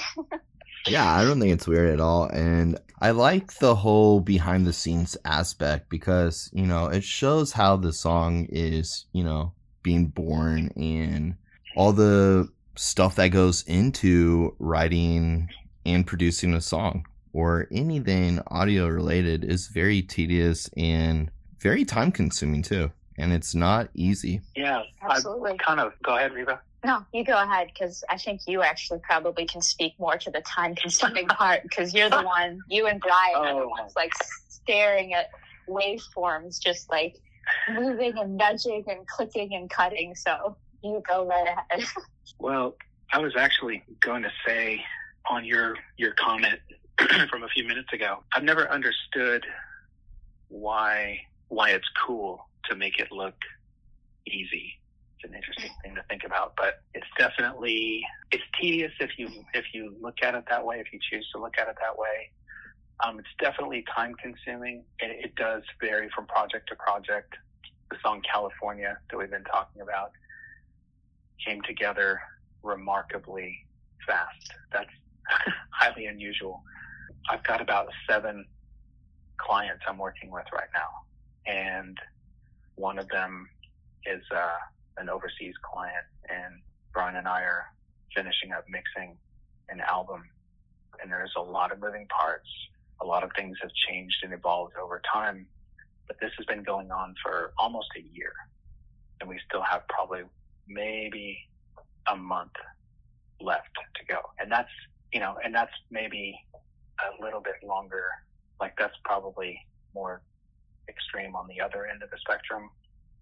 yeah, 0.87 1.11
I 1.11 1.25
don't 1.25 1.41
think 1.41 1.53
it's 1.53 1.67
weird 1.67 1.91
at 1.91 2.01
all. 2.01 2.27
And 2.27 2.79
I 3.01 3.11
like 3.11 3.55
the 3.55 3.75
whole 3.75 4.21
behind 4.21 4.67
the 4.67 4.73
scenes 4.73 5.17
aspect 5.25 5.89
because, 5.89 6.51
you 6.53 6.67
know, 6.67 6.87
it 6.87 7.05
shows 7.05 7.53
how 7.53 7.77
the 7.77 7.93
song 7.93 8.47
is, 8.51 9.07
you 9.13 9.25
know, 9.25 9.53
being 9.83 10.07
born 10.07 10.71
and 10.77 11.35
all 11.77 11.93
the 11.93 12.49
stuff 12.77 13.17
that 13.17 13.29
goes 13.29 13.63
into 13.65 14.55
writing 14.59 15.49
and 15.85 16.07
producing 16.07 16.55
a 16.55 16.61
song 16.61 17.05
or 17.39 17.69
anything 17.71 18.43
audio 18.49 18.89
related 18.89 19.45
is 19.45 19.69
very 19.69 20.03
tedious 20.03 20.69
and 20.77 21.31
very 21.61 21.85
time 21.85 22.11
consuming 22.11 22.63
too 22.63 22.91
and 23.17 23.33
it's 23.33 23.55
not 23.55 23.89
easy. 23.95 24.41
Yeah, 24.57 24.83
absolutely. 25.03 25.53
I 25.53 25.57
kind 25.57 25.81
of 25.81 25.93
go 26.03 26.17
ahead, 26.17 26.33
Reva. 26.33 26.61
No, 26.85 27.05
you 27.13 27.25
go 27.25 27.41
ahead 27.41 27.69
because 27.73 28.05
I 28.09 28.17
think 28.17 28.43
you 28.47 28.63
actually 28.63 29.01
probably 29.01 29.45
can 29.45 29.61
speak 29.61 29.95
more 29.99 30.17
to 30.17 30.31
the 30.31 30.41
time 30.41 30.75
consuming 30.75 31.27
part 31.29 31.63
because 31.63 31.93
you're 31.93 32.11
the 32.11 32.23
one, 32.23 32.61
you 32.69 32.87
and 32.87 33.01
Brian 33.01 33.35
oh. 33.35 33.43
are 33.43 33.55
the 33.55 33.67
oh, 33.67 33.69
ones 33.69 33.93
like 33.97 34.13
staring 34.49 35.15
at 35.15 35.31
waveforms, 35.69 36.61
just 36.61 36.91
like 36.91 37.17
moving 37.73 38.17
and 38.19 38.37
nudging 38.37 38.85
and 38.87 39.07
clicking 39.07 39.55
and 39.55 39.69
cutting. 39.71 40.15
So 40.15 40.57
you 40.83 41.03
go 41.09 41.27
right 41.27 41.49
ahead. 41.49 41.87
well, 42.39 42.77
I 43.13 43.19
was 43.19 43.35
actually 43.37 43.83
going 44.01 44.23
to 44.23 44.31
say 44.47 44.81
on 45.29 45.45
your 45.45 45.77
your 45.97 46.13
comment 46.13 46.61
from 47.31 47.45
a 47.45 47.49
few 47.49 47.65
minutes 47.65 47.93
ago, 47.93 48.25
I've 48.35 48.43
never 48.45 48.71
understood 48.71 49.45
why 50.49 51.21
why 51.49 51.71
it's 51.71 51.89
cool 52.07 52.47
to 52.69 52.77
make 52.77 52.99
it 52.99 53.11
look 53.13 53.37
easy. 54.27 54.75
It's 55.17 55.31
an 55.31 55.35
interesting 55.35 55.71
thing 55.83 55.95
to 55.95 56.03
think 56.09 56.25
about, 56.25 56.55
but 56.57 56.83
it's 56.95 57.07
definitely 57.19 58.05
it's 58.31 58.43
tedious 58.61 58.93
if 59.01 59.11
you 59.17 59.29
if 59.55 59.67
you 59.73 59.95
look 60.01 60.17
at 60.23 60.35
it 60.35 60.45
that 60.51 60.65
way. 60.65 60.81
If 60.81 60.93
you 60.93 60.99
choose 61.11 61.29
to 61.35 61.41
look 61.41 61.59
at 61.59 61.69
it 61.69 61.77
that 61.81 61.97
way, 61.97 62.31
um, 63.05 63.19
it's 63.19 63.29
definitely 63.39 63.85
time 63.95 64.15
consuming. 64.21 64.85
It, 64.99 65.27
it 65.27 65.35
does 65.37 65.63
vary 65.81 66.09
from 66.15 66.27
project 66.27 66.69
to 66.71 66.77
project. 66.77 67.35
The 67.91 67.97
song 68.05 68.23
California 68.31 68.99
that 69.11 69.17
we've 69.17 69.31
been 69.31 69.45
talking 69.45 69.83
about 69.83 70.11
came 71.45 71.63
together 71.63 72.21
remarkably 72.63 73.57
fast. 74.07 74.53
That's 74.73 74.91
highly 75.71 76.07
unusual. 76.07 76.63
I've 77.29 77.45
got 77.45 77.61
about 77.61 77.89
seven 78.09 78.47
clients 79.37 79.85
I'm 79.87 79.99
working 79.99 80.31
with 80.31 80.47
right 80.53 80.69
now. 80.75 81.53
And 81.53 81.99
one 82.77 82.99
of 82.99 83.09
them 83.09 83.49
is 84.07 84.23
uh, 84.35 84.57
an 84.97 85.09
overseas 85.09 85.55
client, 85.63 86.05
and 86.29 86.61
Brian 86.93 87.17
and 87.17 87.29
I 87.29 87.43
are 87.43 87.67
finishing 88.15 88.53
up 88.53 88.65
mixing 88.69 89.17
an 89.69 89.81
album. 89.81 90.23
And 91.01 91.11
there's 91.11 91.33
a 91.37 91.41
lot 91.41 91.71
of 91.71 91.81
moving 91.81 92.07
parts. 92.09 92.49
A 93.01 93.05
lot 93.05 93.23
of 93.23 93.31
things 93.37 93.57
have 93.63 93.71
changed 93.89 94.17
and 94.23 94.33
evolved 94.33 94.75
over 94.77 95.01
time. 95.13 95.47
But 96.07 96.19
this 96.21 96.33
has 96.39 96.47
been 96.47 96.63
going 96.63 96.91
on 96.91 97.15
for 97.23 97.53
almost 97.59 97.89
a 97.97 98.01
year. 98.01 98.33
And 99.21 99.29
we 99.29 99.39
still 99.47 99.63
have 99.63 99.87
probably 99.89 100.23
maybe 100.67 101.39
a 102.11 102.17
month 102.17 102.53
left 103.41 103.75
to 103.97 104.05
go. 104.13 104.21
And 104.41 104.51
that's, 104.51 104.71
you 105.13 105.21
know, 105.21 105.37
and 105.45 105.55
that's 105.55 105.73
maybe 105.91 106.39
a 107.01 107.23
little 107.23 107.41
bit 107.41 107.57
longer. 107.63 108.05
Like 108.61 108.75
that's 108.79 108.97
probably 109.05 109.59
more 109.95 110.23
extreme 110.89 111.37
on 111.37 111.47
the 111.49 111.61
other 111.61 111.87
end 111.87 112.03
of 112.03 112.11
the 112.11 112.19
spectrum. 112.19 112.71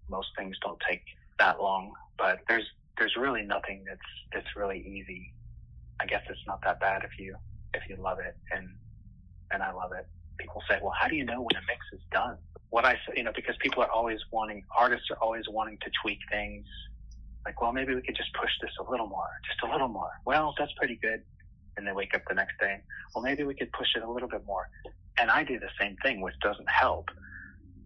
Most 0.09 0.29
things 0.37 0.57
don't 0.61 0.79
take 0.89 1.03
that 1.39 1.61
long, 1.61 1.93
but 2.17 2.39
there's 2.47 2.65
there's 2.97 3.15
really 3.15 3.43
nothing 3.43 3.83
that's 3.87 3.99
that's 4.33 4.55
really 4.55 4.79
easy. 4.79 5.33
I 5.99 6.05
guess 6.05 6.21
it's 6.29 6.39
not 6.47 6.61
that 6.63 6.79
bad 6.79 7.03
if 7.03 7.19
you 7.19 7.35
if 7.73 7.83
you 7.89 7.95
love 7.97 8.19
it 8.19 8.35
and 8.51 8.67
and 9.51 9.63
I 9.63 9.71
love 9.71 9.91
it. 9.91 10.07
People 10.37 10.61
say, 10.69 10.77
well, 10.81 10.93
how 10.99 11.07
do 11.07 11.15
you 11.15 11.25
know 11.25 11.41
when 11.41 11.55
a 11.55 11.65
mix 11.67 11.79
is 11.93 12.01
done? 12.11 12.37
What 12.69 12.85
I 12.85 12.93
say, 12.93 13.13
you 13.15 13.23
know, 13.23 13.31
because 13.35 13.55
people 13.61 13.81
are 13.81 13.89
always 13.89 14.19
wanting, 14.31 14.63
artists 14.77 15.07
are 15.09 15.17
always 15.17 15.45
wanting 15.49 15.77
to 15.81 15.89
tweak 16.01 16.19
things. 16.29 16.65
Like, 17.45 17.61
well, 17.61 17.71
maybe 17.71 17.95
we 17.95 18.01
could 18.01 18.15
just 18.15 18.33
push 18.33 18.51
this 18.61 18.71
a 18.79 18.91
little 18.91 19.07
more, 19.07 19.29
just 19.47 19.63
a 19.63 19.71
little 19.71 19.87
more. 19.87 20.11
Well, 20.25 20.53
that's 20.59 20.73
pretty 20.73 20.99
good. 21.01 21.23
And 21.77 21.87
they 21.87 21.91
wake 21.91 22.13
up 22.15 22.23
the 22.27 22.35
next 22.35 22.59
day. 22.59 22.81
Well, 23.13 23.23
maybe 23.23 23.43
we 23.43 23.53
could 23.53 23.71
push 23.71 23.89
it 23.95 24.03
a 24.03 24.09
little 24.09 24.29
bit 24.29 24.45
more. 24.45 24.67
And 25.19 25.29
I 25.31 25.43
do 25.43 25.59
the 25.59 25.69
same 25.79 25.95
thing, 26.03 26.21
which 26.21 26.35
doesn't 26.41 26.69
help 26.69 27.09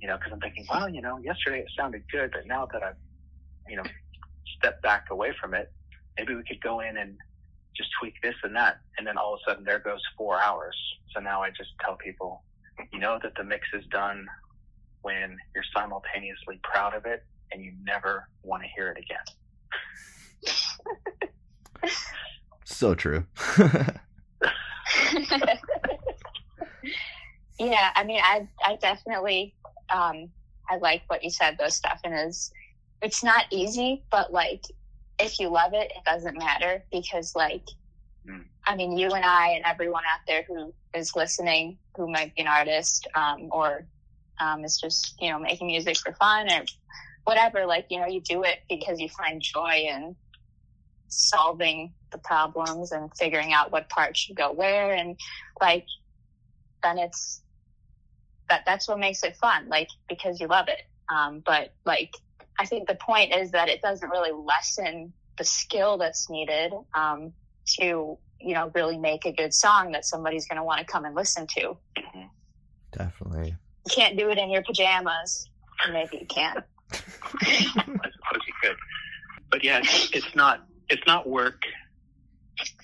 you 0.02 0.08
know, 0.08 0.18
because 0.18 0.34
I'm 0.34 0.40
thinking, 0.40 0.66
well, 0.70 0.90
you 0.90 1.02
know, 1.02 1.20
yesterday 1.20 1.60
it 1.60 1.68
sounded 1.78 2.04
good, 2.12 2.32
but 2.32 2.48
now 2.48 2.68
that 2.74 2.82
I've, 2.82 2.96
you 3.70 3.78
know, 3.78 3.84
stepped 4.58 4.82
back 4.82 5.06
away 5.12 5.32
from 5.40 5.54
it, 5.54 5.72
maybe 6.18 6.34
we 6.34 6.44
could 6.44 6.62
go 6.62 6.80
in 6.80 6.98
and 6.98 7.16
just 7.78 7.90
tweak 8.00 8.16
this 8.24 8.34
and 8.44 8.56
that. 8.56 8.80
And 8.98 9.06
then 9.06 9.18
all 9.18 9.36
of 9.36 9.40
a 9.46 9.52
sudden 9.52 9.64
there 9.64 9.78
goes 9.80 10.02
four 10.18 10.42
hours. 10.42 10.76
So 11.14 11.22
now 11.22 11.44
I 11.44 11.50
just 11.50 11.70
tell 11.86 11.96
people, 11.96 12.44
you 12.92 13.00
know 13.00 13.20
that 13.22 13.34
the 13.38 13.44
mix 13.44 13.68
is 13.74 13.86
done 13.92 14.26
when 15.04 15.38
you're 15.54 15.64
simultaneously 15.76 16.60
proud 16.64 16.96
of 16.96 17.06
it 17.06 17.24
and 17.52 17.64
you 17.64 17.74
never 17.84 18.28
want 18.44 18.64
to 18.64 18.70
hear 18.76 18.92
it 18.92 18.98
again. 18.98 19.20
so 22.76 22.96
true. 22.96 23.26
yeah, 27.60 27.92
I 27.96 28.04
mean, 28.04 28.22
I 28.24 28.48
I 28.66 28.76
definitely 28.82 29.54
um, 29.90 30.30
I 30.70 30.78
like 30.78 31.04
what 31.08 31.24
you 31.24 31.30
said 31.30 31.58
though, 31.60 31.70
Stefan, 31.70 32.14
is 32.14 32.52
it's 33.02 33.24
not 33.24 33.46
easy, 33.52 34.04
but 34.12 34.32
like 34.32 34.64
if 35.20 35.40
you 35.40 35.50
love 35.50 35.74
it, 35.74 35.92
it 35.96 36.04
doesn't 36.06 36.38
matter 36.38 36.84
because 36.92 37.36
like 37.36 37.66
mm. 38.28 38.44
I 38.66 38.76
mean, 38.76 38.98
you 38.98 39.10
and 39.12 39.26
I 39.26 39.50
and 39.50 39.66
everyone 39.66 40.04
out 40.12 40.22
there 40.28 40.44
who 40.48 40.74
is 40.94 41.16
listening, 41.16 41.78
who 41.96 42.10
might 42.10 42.36
be 42.36 42.42
an 42.42 42.48
artist, 42.48 43.08
um, 43.16 43.50
or 43.52 43.86
um, 44.40 44.64
is 44.64 44.80
just 44.80 45.16
you 45.22 45.30
know 45.30 45.40
making 45.40 45.68
music 45.68 45.98
for 45.98 46.14
fun 46.14 46.52
or 46.52 46.64
whatever. 47.26 47.66
Like 47.66 47.88
you 47.90 48.00
know, 48.00 48.08
you 48.08 48.22
do 48.22 48.44
it 48.44 48.60
because 48.70 49.00
you 49.00 49.10
find 49.10 49.42
joy 49.42 49.88
in 49.90 50.16
solving 51.08 51.94
the 52.12 52.18
problems 52.20 52.92
and 52.92 53.10
figuring 53.18 53.54
out 53.54 53.72
what 53.72 53.90
part 53.90 54.16
should 54.18 54.36
go 54.36 54.52
where, 54.52 54.94
and 54.94 55.18
like 55.60 55.86
then 56.84 56.98
it's 56.98 57.42
that 58.50 58.64
that's 58.66 58.88
what 58.88 59.00
makes 59.00 59.24
it 59.24 59.36
fun, 59.38 59.68
like 59.70 59.88
because 60.10 60.40
you 60.40 60.48
love 60.48 60.68
it. 60.68 60.82
Um, 61.10 61.42
but 61.46 61.74
like, 61.86 62.14
I 62.60 62.66
think 62.66 62.88
the 62.88 62.96
point 62.96 63.34
is 63.34 63.52
that 63.52 63.70
it 63.70 63.82
doesn't 63.82 64.10
really 64.10 64.32
lessen 64.32 65.14
the 65.38 65.44
skill 65.44 65.98
that's 65.98 66.30
needed 66.30 66.74
um, 66.94 67.34
to, 67.80 68.18
you 68.40 68.54
know, 68.54 68.72
really 68.76 68.98
make 68.98 69.26
a 69.26 69.32
good 69.32 69.54
song 69.54 69.92
that 69.94 70.06
somebody's 70.06 70.48
going 70.48 70.58
to 70.58 70.64
want 70.64 70.80
to 70.80 70.86
come 70.86 71.06
and 71.06 71.16
listen 71.16 71.48
to. 71.48 71.78
Mm-hmm. 71.98 72.28
Definitely. 72.92 73.56
You 73.86 73.92
can't 73.96 74.18
do 74.18 74.30
it 74.30 74.38
in 74.38 74.50
your 74.50 74.64
pajamas. 74.64 75.50
Maybe 75.92 76.20
you 76.20 76.26
can. 76.28 76.64
I 76.94 76.98
suppose 77.64 78.42
you 78.46 78.54
could. 78.62 78.76
But 79.50 79.64
yeah, 79.64 79.80
it's, 79.80 80.12
it's 80.14 80.36
not 80.36 80.66
it's 80.90 81.06
not 81.08 81.28
work 81.28 81.62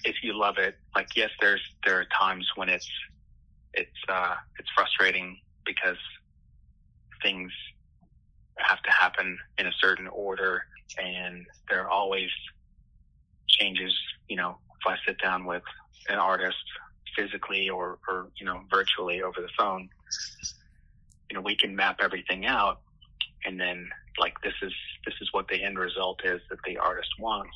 if 0.03 0.15
you 0.24 0.38
love 0.38 0.57
it. 0.57 0.75
Like 0.96 1.15
yes, 1.15 1.29
there's 1.41 1.62
there 1.86 2.00
are 2.00 2.05
times 2.19 2.48
when 2.55 2.69
it's 2.69 2.89
it's 3.74 3.89
uh 4.10 4.36
it's 4.60 4.69
frustrating 4.75 5.38
because 5.65 5.98
things 7.22 7.51
have 8.57 8.81
to 8.84 8.91
happen 8.91 9.38
in 9.57 9.67
a 9.67 9.72
certain 9.79 10.07
order 10.07 10.63
and 10.98 11.46
there 11.69 11.84
are 11.84 11.89
always 11.89 12.29
changes, 13.48 13.93
you 14.27 14.36
know, 14.36 14.57
if 14.81 14.91
I 14.91 14.96
sit 15.05 15.17
down 15.22 15.46
with 15.46 15.63
an 16.10 16.17
artist 16.17 16.57
physically 17.15 17.69
or, 17.69 18.00
or, 18.07 18.29
you 18.39 18.46
know, 18.46 18.62
virtually 18.72 19.22
over 19.22 19.41
the 19.41 19.50
phone, 19.57 19.89
you 21.29 21.36
know, 21.36 21.41
we 21.41 21.55
can 21.55 21.75
map 21.75 21.98
everything 22.01 22.46
out 22.46 22.81
and 23.46 23.60
then 23.60 23.89
like 24.19 24.34
this 24.43 24.53
is 24.62 24.74
this 25.05 25.15
is 25.22 25.29
what 25.31 25.48
the 25.48 25.63
end 25.63 25.77
result 25.77 26.19
is 26.24 26.41
that 26.50 26.60
the 26.65 26.77
artist 26.77 27.10
wants 27.19 27.55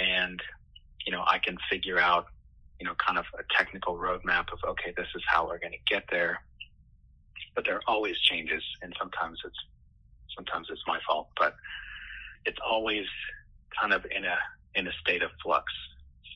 and 0.00 0.40
you 1.08 1.12
know 1.14 1.24
i 1.26 1.38
can 1.38 1.56
figure 1.70 1.98
out 1.98 2.26
you 2.78 2.86
know 2.86 2.94
kind 3.04 3.18
of 3.18 3.24
a 3.38 3.44
technical 3.56 3.96
roadmap 3.96 4.52
of 4.52 4.58
okay 4.68 4.92
this 4.94 5.06
is 5.16 5.22
how 5.26 5.46
we're 5.46 5.58
going 5.58 5.72
to 5.72 5.94
get 5.94 6.04
there. 6.10 6.42
But 7.54 7.64
there 7.64 7.76
are 7.76 7.86
always 7.86 8.16
changes 8.20 8.62
and 8.82 8.94
sometimes 8.98 9.38
it's 9.42 9.56
sometimes 10.36 10.66
it's 10.70 10.82
my 10.86 10.98
fault 11.08 11.28
but 11.40 11.56
it's 12.44 12.58
always 12.62 13.06
kind 13.80 13.94
of 13.94 14.04
in 14.14 14.26
a 14.26 14.36
in 14.74 14.86
a 14.86 14.92
state 15.00 15.22
of 15.22 15.30
flux. 15.42 15.64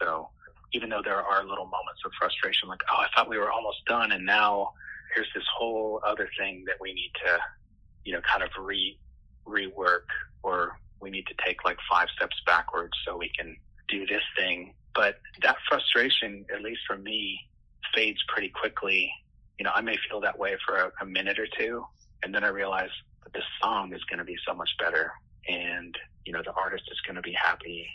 So 0.01 0.31
even 0.73 0.89
though 0.89 1.03
there 1.05 1.23
are 1.23 1.41
little 1.45 1.67
moments 1.67 2.01
of 2.07 2.13
frustration 2.19 2.67
like 2.67 2.81
oh 2.91 3.01
i 3.05 3.09
thought 3.15 3.29
we 3.29 3.37
were 3.37 3.53
almost 3.53 3.85
done 3.87 4.13
and 4.13 4.25
now 4.25 4.73
here's 5.15 5.29
this 5.35 5.45
whole 5.55 6.01
other 6.07 6.31
thing 6.39 6.65
that 6.67 6.77
we 6.81 6.95
need 6.95 7.13
to 7.27 7.39
you 8.05 8.13
know, 8.15 8.21
kind 8.23 8.43
of 8.43 8.51
re 8.59 8.99
rework 9.47 10.07
or 10.43 10.79
we 11.01 11.11
need 11.11 11.27
to 11.27 11.35
take 11.45 11.65
like 11.65 11.77
five 11.91 12.09
steps 12.17 12.37
backwards 12.47 12.93
so 13.05 13.17
we 13.17 13.29
can 13.37 13.57
do 13.93 14.07
this 14.07 14.23
thing. 14.37 14.75
But 14.95 15.17
that 15.43 15.57
frustration, 15.69 16.45
at 16.53 16.63
least 16.63 16.81
for 16.87 16.97
me, 16.97 17.39
fades 17.95 18.21
pretty 18.29 18.49
quickly. 18.49 19.11
You 19.59 19.65
know, 19.65 19.73
I 19.75 19.81
may 19.83 19.97
feel 20.09 20.21
that 20.23 20.39
way 20.39 20.57
for 20.67 20.77
a, 20.77 20.93
a 21.01 21.07
minute 21.07 21.39
or 21.39 21.47
two, 21.59 21.85
and 22.25 22.35
then 22.35 22.43
I 22.43 22.49
realize 22.49 22.91
that 23.23 23.33
this 23.33 23.45
song 23.63 23.93
is 23.95 24.03
going 24.05 24.19
to 24.19 24.25
be 24.25 24.37
so 24.47 24.55
much 24.55 24.71
better, 24.79 25.13
and 25.47 25.97
you 26.25 26.33
know, 26.33 26.43
the 26.45 26.53
artist 26.53 26.85
is 26.91 27.01
going 27.07 27.17
to 27.17 27.23
be 27.23 27.33
happy, 27.33 27.87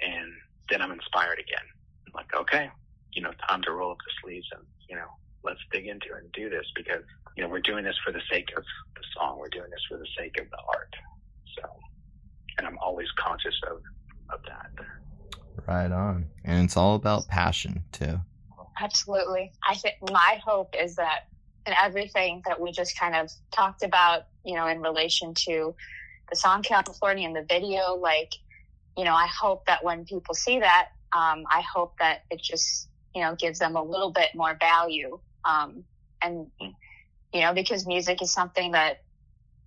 and 0.00 0.32
then 0.68 0.82
I'm 0.82 0.92
inspired 0.92 1.38
again. 1.38 1.66
I'm 2.06 2.12
like, 2.14 2.34
okay, 2.34 2.70
you 3.12 3.22
know, 3.22 3.30
time 3.48 3.62
to 3.62 3.72
roll 3.72 3.92
up 3.92 3.98
the 3.98 4.12
sleeves 4.22 4.46
and 4.52 4.62
you 4.88 4.96
know, 4.96 5.06
let's 5.44 5.60
dig 5.72 5.86
into 5.86 6.06
it 6.16 6.24
and 6.24 6.32
do 6.32 6.50
this 6.50 6.66
because 6.74 7.02
you 7.36 7.42
know 7.42 7.48
we're 7.48 7.60
doing 7.60 7.84
this 7.84 7.96
for 8.04 8.12
the 8.12 8.22
sake 8.30 8.48
of 8.56 8.64
the 8.94 9.02
song. 9.16 9.38
We're 9.38 9.48
doing 9.48 9.70
this 9.70 9.84
for 9.88 9.98
the 9.98 10.08
sake 10.18 10.38
of 10.40 10.50
the 10.50 10.58
art. 10.74 10.94
So, 11.56 11.68
and 12.58 12.66
I'm 12.66 12.78
always 12.78 13.08
conscious 13.18 13.54
of 13.70 13.78
of 14.32 14.40
that. 14.46 14.84
Right 15.70 15.92
on, 15.92 16.26
and 16.42 16.64
it's 16.64 16.76
all 16.76 16.96
about 16.96 17.28
passion 17.28 17.84
too. 17.92 18.18
Absolutely. 18.80 19.52
I 19.64 19.76
think 19.76 19.94
my 20.10 20.40
hope 20.44 20.74
is 20.76 20.96
that 20.96 21.28
in 21.64 21.74
everything 21.80 22.42
that 22.46 22.60
we 22.60 22.72
just 22.72 22.98
kind 22.98 23.14
of 23.14 23.30
talked 23.52 23.84
about, 23.84 24.24
you 24.44 24.56
know, 24.56 24.66
in 24.66 24.80
relation 24.80 25.32
to 25.46 25.72
the 26.28 26.34
song 26.34 26.64
California 26.64 27.24
and 27.24 27.36
the 27.36 27.46
video, 27.48 27.94
like, 27.94 28.32
you 28.96 29.04
know, 29.04 29.14
I 29.14 29.28
hope 29.28 29.64
that 29.66 29.84
when 29.84 30.04
people 30.04 30.34
see 30.34 30.58
that, 30.58 30.88
um, 31.12 31.44
I 31.48 31.62
hope 31.72 31.94
that 32.00 32.24
it 32.32 32.42
just, 32.42 32.88
you 33.14 33.22
know, 33.22 33.36
gives 33.36 33.60
them 33.60 33.76
a 33.76 33.82
little 33.82 34.10
bit 34.10 34.30
more 34.34 34.56
value 34.58 35.20
um, 35.44 35.84
and, 36.20 36.48
you 37.32 37.42
know, 37.42 37.54
because 37.54 37.86
music 37.86 38.22
is 38.22 38.32
something 38.32 38.72
that 38.72 39.04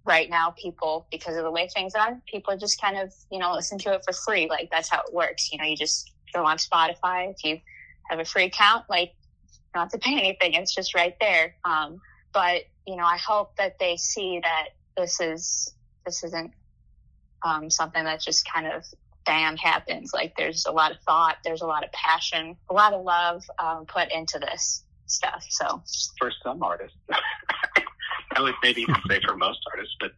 right 0.05 0.29
now 0.29 0.53
people, 0.57 1.07
because 1.11 1.37
of 1.37 1.43
the 1.43 1.51
way 1.51 1.67
things 1.67 1.95
are, 1.95 2.19
people 2.27 2.57
just 2.57 2.79
kind 2.81 2.97
of, 2.97 3.13
you 3.31 3.39
know, 3.39 3.53
listen 3.53 3.77
to 3.79 3.93
it 3.93 4.01
for 4.05 4.13
free. 4.13 4.47
Like 4.49 4.69
that's 4.71 4.89
how 4.89 4.99
it 4.99 5.13
works. 5.13 5.51
You 5.51 5.57
know, 5.57 5.65
you 5.65 5.77
just 5.77 6.11
go 6.33 6.45
on 6.45 6.57
Spotify. 6.57 7.31
If 7.31 7.43
you 7.43 7.59
have 8.09 8.19
a 8.19 8.25
free 8.25 8.45
account, 8.45 8.85
like 8.89 9.13
don't 9.73 9.89
to 9.91 9.97
pay 9.97 10.17
anything. 10.17 10.53
It's 10.53 10.73
just 10.73 10.93
right 10.95 11.15
there. 11.19 11.55
Um, 11.65 12.01
but, 12.33 12.63
you 12.85 12.95
know, 12.95 13.05
I 13.05 13.17
hope 13.17 13.55
that 13.57 13.79
they 13.79 13.97
see 13.97 14.39
that 14.43 14.69
this 14.97 15.19
is, 15.19 15.73
this 16.05 16.23
isn't, 16.23 16.51
um, 17.43 17.69
something 17.69 18.03
that 18.03 18.21
just 18.21 18.49
kind 18.51 18.67
of 18.67 18.83
bam 19.25 19.57
happens. 19.57 20.11
Like 20.13 20.35
there's 20.37 20.65
a 20.65 20.71
lot 20.71 20.91
of 20.91 20.97
thought, 21.05 21.37
there's 21.43 21.61
a 21.61 21.65
lot 21.65 21.83
of 21.83 21.91
passion, 21.91 22.55
a 22.69 22.73
lot 22.73 22.93
of 22.93 23.03
love 23.03 23.43
um, 23.59 23.85
put 23.85 24.11
into 24.11 24.39
this 24.39 24.83
stuff. 25.05 25.45
So 25.49 25.83
for 26.19 26.31
some 26.43 26.61
artists, 26.63 26.97
I 28.35 28.41
would 28.41 28.55
maybe 28.63 28.81
even 28.81 28.95
say 29.07 29.19
for 29.25 29.35
most 29.35 29.59
artists, 29.71 29.95
but 29.99 30.11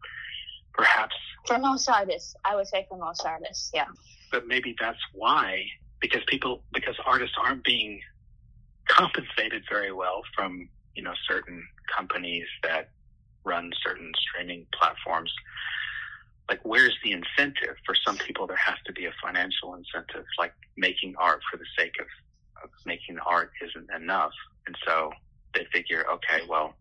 perhaps 0.74 1.16
for 1.46 1.60
most 1.60 1.88
artists, 1.88 2.36
I 2.44 2.56
would 2.56 2.68
say 2.68 2.86
for 2.90 2.98
most 2.98 3.26
artists, 3.26 3.72
yeah. 3.74 3.86
But 4.32 4.48
maybe 4.48 4.76
that's 4.80 5.00
why, 5.14 5.66
because 6.02 6.22
people, 6.28 6.64
because 6.74 6.96
artists 7.06 7.36
aren't 7.42 7.64
being 7.64 8.02
compensated 8.88 9.64
very 9.70 9.92
well 9.92 10.22
from 10.36 10.70
you 10.96 11.04
know 11.04 11.14
certain 11.28 11.66
companies 11.96 12.46
that 12.64 12.90
run 13.44 13.72
certain 13.84 14.12
streaming 14.18 14.66
platforms. 14.74 15.32
Like, 16.50 16.60
where's 16.64 16.96
the 17.04 17.12
incentive? 17.12 17.76
For 17.86 17.96
some 18.06 18.18
people, 18.18 18.46
there 18.46 18.58
has 18.58 18.76
to 18.86 18.94
be 18.94 19.06
a 19.06 19.12
financial 19.24 19.74
incentive, 19.74 20.26
like 20.38 20.54
making 20.78 21.16
art 21.18 21.42
for 21.52 21.58
the 21.58 21.66
sake 21.78 21.94
of, 22.00 22.06
of 22.64 22.70
making 22.86 23.18
art 23.26 23.52
isn't 23.64 23.90
enough. 23.96 24.32
And 24.68 24.76
so 24.86 25.12
they 25.56 25.66
figure, 25.74 26.06
okay, 26.12 26.46
well, 26.48 26.76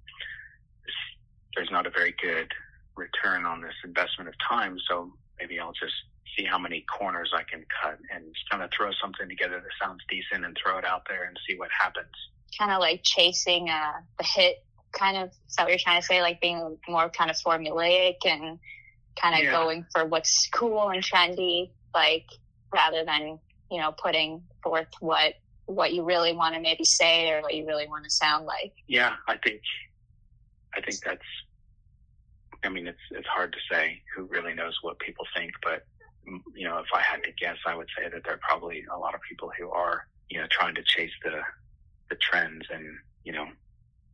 there's 1.56 1.70
not 1.70 1.86
a 1.86 1.90
very 1.90 2.14
good 2.20 2.52
return 2.96 3.44
on 3.44 3.60
this 3.60 3.74
investment 3.84 4.28
of 4.28 4.34
time, 4.48 4.78
so 4.88 5.12
maybe 5.38 5.58
I'll 5.58 5.72
just 5.72 5.94
see 6.36 6.44
how 6.44 6.58
many 6.58 6.82
corners 6.82 7.32
I 7.34 7.42
can 7.42 7.64
cut 7.82 7.98
and 8.12 8.24
just 8.32 8.48
kind 8.50 8.62
of 8.62 8.70
throw 8.76 8.90
something 9.00 9.28
together 9.28 9.60
that 9.60 9.86
sounds 9.86 10.00
decent 10.08 10.44
and 10.44 10.56
throw 10.60 10.78
it 10.78 10.84
out 10.84 11.02
there 11.08 11.24
and 11.24 11.38
see 11.48 11.56
what 11.56 11.70
happens. 11.78 12.10
Kind 12.58 12.70
of 12.70 12.80
like 12.80 13.00
chasing 13.02 13.70
uh, 13.70 13.92
the 14.18 14.24
hit, 14.24 14.64
kind 14.92 15.16
of. 15.16 15.28
Is 15.48 15.56
that 15.56 15.64
what 15.64 15.70
you're 15.70 15.78
trying 15.78 16.00
to 16.00 16.06
say? 16.06 16.22
Like 16.22 16.40
being 16.40 16.78
more 16.88 17.08
kind 17.08 17.30
of 17.30 17.36
formulaic 17.36 18.16
and 18.24 18.58
kind 19.20 19.34
of 19.34 19.44
yeah. 19.44 19.50
going 19.50 19.86
for 19.92 20.04
what's 20.04 20.48
cool 20.52 20.90
and 20.90 21.02
trendy, 21.02 21.70
like 21.94 22.26
rather 22.72 23.04
than 23.04 23.38
you 23.70 23.80
know 23.80 23.92
putting 23.92 24.42
forth 24.62 24.88
what 25.00 25.34
what 25.66 25.92
you 25.94 26.04
really 26.04 26.32
want 26.32 26.54
to 26.54 26.60
maybe 26.60 26.84
say 26.84 27.30
or 27.30 27.40
what 27.40 27.54
you 27.54 27.66
really 27.66 27.88
want 27.88 28.04
to 28.04 28.10
sound 28.10 28.46
like. 28.46 28.72
Yeah, 28.86 29.14
I 29.26 29.36
think 29.38 29.60
I 30.76 30.80
think 30.80 31.00
that's 31.04 31.22
I 32.64 32.68
mean 32.68 32.86
it's 32.86 32.98
it's 33.10 33.28
hard 33.28 33.52
to 33.52 33.58
say 33.70 34.02
who 34.14 34.24
really 34.24 34.54
knows 34.54 34.78
what 34.82 34.98
people 34.98 35.26
think, 35.36 35.52
but 35.62 35.84
you 36.54 36.66
know, 36.68 36.78
if 36.78 36.86
I 36.94 37.00
had 37.00 37.22
to 37.24 37.32
guess, 37.32 37.56
I 37.66 37.74
would 37.74 37.88
say 37.96 38.08
that 38.08 38.24
there 38.24 38.34
are 38.34 38.40
probably 38.42 38.84
a 38.92 38.98
lot 38.98 39.14
of 39.14 39.20
people 39.28 39.50
who 39.58 39.70
are, 39.70 40.06
you 40.30 40.40
know, 40.40 40.46
trying 40.50 40.74
to 40.74 40.82
chase 40.82 41.12
the 41.22 41.40
the 42.10 42.16
trends 42.16 42.66
and, 42.72 42.84
you 43.24 43.32
know, 43.32 43.46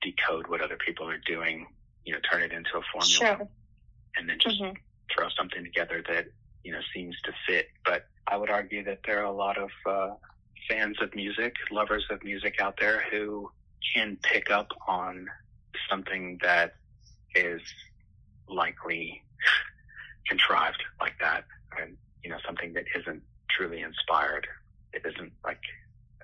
decode 0.01 0.47
what 0.47 0.61
other 0.61 0.77
people 0.77 1.09
are 1.09 1.21
doing, 1.27 1.67
you 2.05 2.13
know, 2.13 2.21
turn 2.31 2.43
it 2.43 2.53
into 2.53 2.71
a 2.79 2.83
formula 2.93 3.37
sure. 3.39 3.49
and 4.17 4.29
then 4.29 4.39
just 4.41 4.61
mm-hmm. 4.61 4.75
throw 5.13 5.29
something 5.37 5.65
together 5.65 6.03
that, 6.09 6.27
you 6.63 6.73
know, 6.73 6.81
seems 6.95 7.17
to 7.25 7.33
fit. 7.47 7.69
But 7.85 8.07
I 8.29 8.37
would 8.37 8.51
argue 8.51 8.85
that 8.85 9.01
there 9.05 9.21
are 9.21 9.25
a 9.25 9.33
lot 9.33 9.59
of 9.59 9.71
uh, 9.87 10.11
fans 10.69 10.97
of 11.03 11.15
music, 11.17 11.55
lovers 11.73 12.05
of 12.11 12.23
music 12.23 12.61
out 12.61 12.77
there 12.79 13.03
who 13.11 13.51
can 13.93 14.17
pick 14.23 14.51
up 14.51 14.71
on 14.87 15.27
something 15.89 16.39
that 16.43 16.77
is 17.35 17.61
likely 18.51 19.23
contrived 20.29 20.83
like 21.01 21.15
that. 21.21 21.45
And 21.81 21.97
you 22.23 22.31
know 22.31 22.39
something 22.45 22.73
that 22.75 22.85
isn't 22.99 23.23
truly 23.51 23.81
inspired. 23.81 24.47
It 24.93 25.03
isn't 25.07 25.33
like 25.45 25.63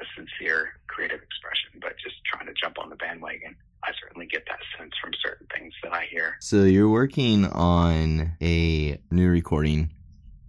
a 0.00 0.04
sincere 0.14 0.72
creative 0.88 1.20
expression 1.22 1.80
but 1.80 1.96
just 2.02 2.16
trying 2.24 2.46
to 2.46 2.52
jump 2.52 2.78
on 2.78 2.90
the 2.90 2.96
bandwagon. 2.96 3.56
I 3.84 3.92
certainly 4.02 4.26
get 4.26 4.44
that 4.48 4.58
sense 4.76 4.92
from 5.00 5.12
certain 5.24 5.46
things 5.54 5.72
that 5.82 5.92
i 5.92 6.06
hear. 6.10 6.36
So 6.40 6.64
you're 6.64 6.88
working 6.88 7.46
on 7.46 8.32
a 8.42 8.98
new 9.10 9.28
recording 9.28 9.92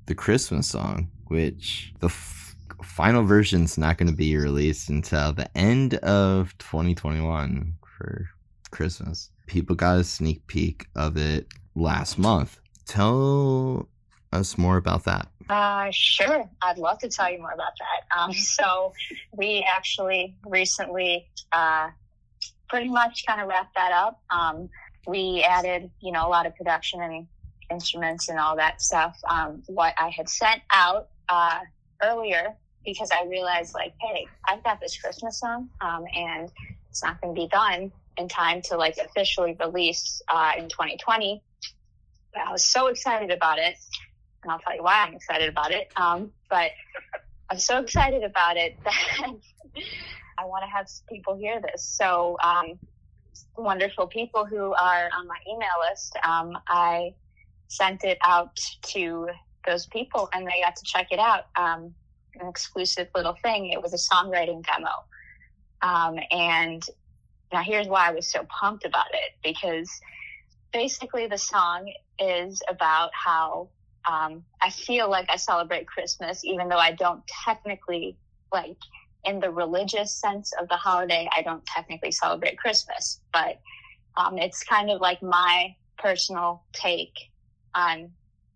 the 0.07 0.15
christmas 0.15 0.67
song 0.67 1.09
which 1.27 1.93
the 1.99 2.09
final 2.83 3.23
version's 3.23 3.77
not 3.77 3.97
going 3.97 4.09
to 4.09 4.15
be 4.15 4.35
released 4.37 4.89
until 4.89 5.33
the 5.33 5.55
end 5.57 5.95
of 5.95 6.57
2021 6.57 7.73
for 7.81 8.29
Christmas. 8.71 9.31
People 9.47 9.75
got 9.75 9.99
a 9.99 10.03
sneak 10.03 10.45
peek 10.47 10.87
of 10.95 11.17
it 11.17 11.47
last 11.77 12.17
month. 12.17 12.59
Tell 12.85 13.87
us 14.31 14.57
more 14.57 14.77
about 14.77 15.05
that. 15.05 15.27
Uh, 15.49 15.87
sure. 15.91 16.49
I'd 16.61 16.77
love 16.77 16.99
to 16.99 17.09
tell 17.09 17.31
you 17.31 17.39
more 17.39 17.53
about 17.53 17.73
that. 17.79 18.03
Um, 18.17 18.33
so 18.33 18.93
we 19.33 19.67
actually 19.75 20.35
recently, 20.45 21.27
uh, 21.51 21.89
pretty 22.67 22.87
much 22.87 23.25
kind 23.27 23.41
of 23.41 23.47
wrapped 23.47 23.75
that 23.75 23.91
up. 23.91 24.21
Um, 24.31 24.69
we 25.05 25.43
added, 25.47 25.91
you 25.99 26.11
know, 26.11 26.25
a 26.25 26.29
lot 26.29 26.47
of 26.47 26.55
production 26.55 27.01
and 27.01 27.27
instruments 27.69 28.29
and 28.29 28.39
all 28.39 28.55
that 28.55 28.81
stuff. 28.81 29.17
Um, 29.29 29.61
what 29.67 29.93
I 29.99 30.09
had 30.09 30.29
sent 30.29 30.61
out, 30.71 31.09
uh, 31.29 31.59
earlier 32.03 32.55
because 32.85 33.09
I 33.11 33.25
realized 33.27 33.73
like, 33.73 33.93
hey, 33.99 34.25
I've 34.47 34.63
got 34.63 34.79
this 34.79 34.97
Christmas 34.97 35.39
song, 35.39 35.69
um, 35.81 36.05
and 36.15 36.49
it's 36.89 37.03
not 37.03 37.21
going 37.21 37.35
to 37.35 37.41
be 37.41 37.47
done 37.47 37.91
in 38.17 38.27
time 38.27 38.61
to 38.63 38.77
like 38.77 38.97
officially 38.97 39.55
release 39.59 40.21
uh, 40.29 40.53
in 40.57 40.69
2020. 40.69 41.43
I 42.45 42.51
was 42.51 42.65
so 42.65 42.87
excited 42.87 43.31
about 43.31 43.59
it, 43.59 43.75
and 44.43 44.51
I'll 44.51 44.59
tell 44.59 44.75
you 44.75 44.83
why 44.83 45.03
I'm 45.03 45.13
excited 45.13 45.49
about 45.49 45.71
it. 45.71 45.91
Um, 45.95 46.31
but 46.49 46.71
I'm 47.49 47.59
so 47.59 47.79
excited 47.79 48.23
about 48.23 48.57
it 48.57 48.77
that 48.85 49.29
I 50.37 50.45
want 50.45 50.63
to 50.63 50.69
have 50.69 50.87
people 51.09 51.37
hear 51.37 51.61
this. 51.61 51.83
So, 51.83 52.37
um, 52.43 52.79
wonderful 53.57 54.07
people 54.07 54.45
who 54.45 54.73
are 54.73 55.09
on 55.17 55.27
my 55.27 55.37
email 55.47 55.69
list, 55.89 56.17
um, 56.23 56.57
I 56.67 57.13
sent 57.67 58.03
it 58.03 58.17
out 58.23 58.57
to 58.81 59.27
those 59.65 59.85
people 59.87 60.29
and 60.33 60.45
they 60.45 60.61
got 60.63 60.75
to 60.75 60.83
check 60.85 61.07
it 61.11 61.19
out. 61.19 61.45
Um, 61.57 61.93
an 62.39 62.47
exclusive 62.47 63.07
little 63.15 63.35
thing. 63.41 63.69
It 63.69 63.81
was 63.81 63.93
a 63.93 64.15
songwriting 64.15 64.63
demo. 64.65 64.89
Um, 65.81 66.19
and 66.31 66.83
now 67.51 67.63
here's 67.63 67.87
why 67.87 68.07
I 68.07 68.11
was 68.11 68.31
so 68.31 68.45
pumped 68.59 68.85
about 68.85 69.07
it 69.13 69.31
because 69.43 69.89
basically 70.73 71.27
the 71.27 71.37
song 71.37 71.91
is 72.19 72.61
about 72.69 73.11
how 73.13 73.69
um, 74.09 74.43
I 74.61 74.69
feel 74.69 75.09
like 75.09 75.29
I 75.29 75.35
celebrate 75.35 75.87
Christmas, 75.87 76.43
even 76.45 76.69
though 76.69 76.77
I 76.77 76.93
don't 76.93 77.21
technically 77.45 78.17
like 78.51 78.77
in 79.25 79.39
the 79.39 79.51
religious 79.51 80.13
sense 80.13 80.53
of 80.59 80.69
the 80.69 80.75
holiday. 80.75 81.29
I 81.35 81.41
don't 81.41 81.65
technically 81.65 82.11
celebrate 82.11 82.57
Christmas, 82.57 83.19
but 83.33 83.59
um, 84.15 84.37
it's 84.37 84.63
kind 84.63 84.89
of 84.89 85.01
like 85.01 85.21
my 85.21 85.75
personal 85.97 86.63
take 86.73 87.13
on 87.75 88.09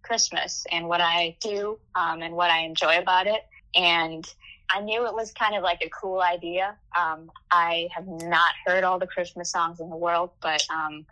Christmas 0.03 0.65
and 0.71 0.87
what 0.87 1.01
I 1.01 1.37
do 1.41 1.77
um, 1.95 2.21
and 2.21 2.35
what 2.35 2.49
I 2.49 2.59
enjoy 2.59 2.97
about 2.97 3.27
it. 3.27 3.41
And 3.75 4.25
I 4.69 4.81
knew 4.81 5.05
it 5.05 5.13
was 5.13 5.31
kind 5.33 5.55
of 5.55 5.63
like 5.63 5.83
a 5.85 5.89
cool 5.89 6.21
idea. 6.21 6.75
Um, 6.97 7.29
I 7.51 7.89
have 7.93 8.07
not 8.07 8.53
heard 8.65 8.83
all 8.83 8.97
the 8.97 9.07
Christmas 9.07 9.51
songs 9.51 9.81
in 9.81 9.89
the 9.89 9.97
world, 9.97 10.31
but 10.41 10.65
um, 10.73 11.05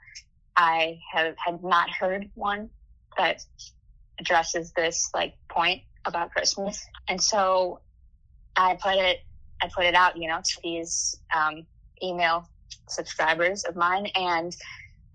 I 0.60 1.00
have 1.14 1.36
had 1.44 1.64
not 1.64 1.90
heard 1.90 2.30
one 2.36 2.70
that 3.18 3.42
addresses 4.20 4.74
this 4.74 5.10
like 5.14 5.36
point 5.50 5.82
about 6.06 6.32
Christmas. 6.32 6.86
And 7.08 7.22
so 7.22 7.80
I 8.58 8.76
put 8.76 8.96
it, 8.96 9.20
I 9.62 9.70
put 9.74 9.86
it 9.86 9.96
out, 9.96 10.18
you 10.18 10.28
know, 10.28 10.42
to 10.44 10.58
these 10.62 11.16
um, 11.34 11.66
email 12.04 12.46
subscribers 12.90 13.64
of 13.64 13.78
mine, 13.78 14.08
and 14.16 14.54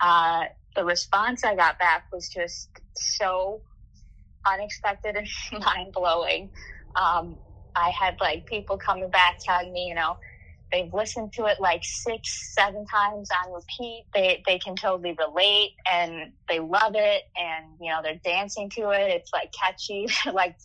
uh, 0.00 0.44
the 0.76 0.84
response 0.84 1.44
I 1.44 1.54
got 1.54 1.78
back 1.78 2.04
was 2.10 2.30
just 2.30 2.70
so 2.96 3.60
unexpected 4.46 5.16
and 5.16 5.28
mind 5.64 5.92
blowing. 5.92 6.50
Um, 6.96 7.36
I 7.76 7.90
had 7.90 8.16
like 8.18 8.46
people 8.46 8.78
coming 8.78 9.10
back 9.10 9.36
telling 9.44 9.74
me, 9.74 9.88
you 9.88 9.94
know, 9.94 10.16
they've 10.74 10.92
listened 10.92 11.32
to 11.34 11.46
it 11.46 11.60
like 11.60 11.84
six, 11.84 12.52
seven 12.54 12.84
times 12.86 13.28
on 13.30 13.52
repeat. 13.52 14.06
They 14.12 14.42
they 14.46 14.58
can 14.58 14.74
totally 14.74 15.16
relate 15.18 15.74
and 15.90 16.32
they 16.48 16.58
love 16.58 16.94
it 16.96 17.22
and 17.36 17.66
you 17.80 17.90
know 17.90 18.00
they're 18.02 18.20
dancing 18.24 18.68
to 18.70 18.90
it. 18.90 19.10
It's 19.10 19.32
like 19.32 19.52
catchy, 19.52 20.08
like 20.32 20.56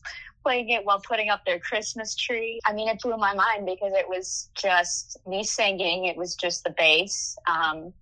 playing 0.43 0.69
it 0.69 0.83
while 0.83 1.01
putting 1.07 1.29
up 1.29 1.45
their 1.45 1.59
Christmas 1.59 2.15
tree. 2.15 2.59
I 2.65 2.73
mean, 2.73 2.87
it 2.87 2.99
blew 3.01 3.17
my 3.17 3.33
mind 3.33 3.65
because 3.65 3.93
it 3.93 4.07
was 4.09 4.49
just 4.55 5.17
me 5.27 5.43
singing. 5.43 6.05
It 6.05 6.17
was 6.17 6.35
just 6.35 6.63
the 6.63 6.71
bass. 6.71 7.37
Um, 7.47 7.93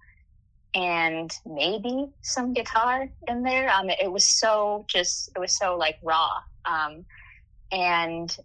and 0.74 1.32
maybe 1.46 2.08
some 2.22 2.54
guitar 2.54 3.10
in 3.28 3.42
there. 3.42 3.70
Um, 3.70 3.90
it 3.90 4.12
was 4.12 4.30
so 4.30 4.86
just, 4.88 5.32
it 5.36 5.40
was 5.40 5.58
so 5.58 5.76
like 5.76 5.98
raw. 6.04 6.30
Um, 6.66 7.06
and 7.72 8.36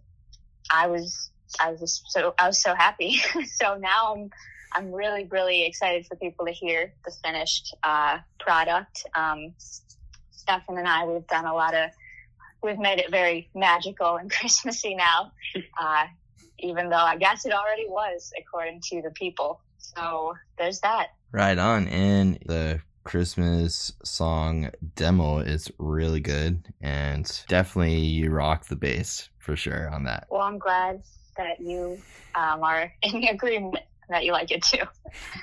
I 0.70 0.86
was, 0.86 1.30
I 1.60 1.70
was 1.70 1.80
just 1.80 2.10
so, 2.10 2.34
I 2.38 2.46
was 2.46 2.60
so 2.60 2.74
happy. 2.74 3.20
so 3.46 3.76
now 3.76 4.14
I'm, 4.14 4.30
I'm 4.74 4.92
really, 4.92 5.24
really 5.24 5.64
excited 5.64 6.06
for 6.06 6.16
people 6.16 6.46
to 6.46 6.52
hear 6.52 6.92
the 7.04 7.10
finished, 7.24 7.74
uh, 7.82 8.18
product. 8.40 9.04
Um, 9.14 9.54
Stefan 10.30 10.78
and 10.78 10.88
I, 10.88 11.04
we've 11.04 11.26
done 11.26 11.46
a 11.46 11.54
lot 11.54 11.74
of, 11.74 11.90
we've 12.62 12.78
made 12.78 12.98
it 12.98 13.10
very 13.10 13.48
magical 13.54 14.16
and 14.16 14.30
Christmassy 14.38 14.94
now. 14.94 15.32
Uh, 15.80 16.06
even 16.62 16.88
though 16.88 16.96
I 16.96 17.16
guess 17.16 17.44
it 17.44 17.52
already 17.52 17.86
was 17.88 18.32
according 18.38 18.80
to 18.90 19.02
the 19.02 19.10
people. 19.10 19.60
So 19.78 20.34
there's 20.58 20.80
that. 20.80 21.08
Right 21.32 21.58
on. 21.58 21.88
And 21.88 22.38
the 22.46 22.80
Christmas 23.04 23.92
song 24.04 24.70
demo 24.94 25.38
is 25.38 25.70
really 25.78 26.20
good 26.20 26.72
and 26.80 27.42
definitely 27.48 27.98
you 27.98 28.30
rock 28.30 28.66
the 28.66 28.76
bass 28.76 29.28
for 29.38 29.56
sure 29.56 29.90
on 29.90 30.04
that. 30.04 30.26
Well, 30.30 30.42
I'm 30.42 30.58
glad 30.58 31.02
that 31.36 31.60
you 31.60 31.98
um, 32.34 32.62
are 32.62 32.92
in 33.02 33.24
agreement 33.24 33.78
that 34.08 34.24
you 34.24 34.32
like 34.32 34.50
it 34.50 34.62
too. 34.62 34.82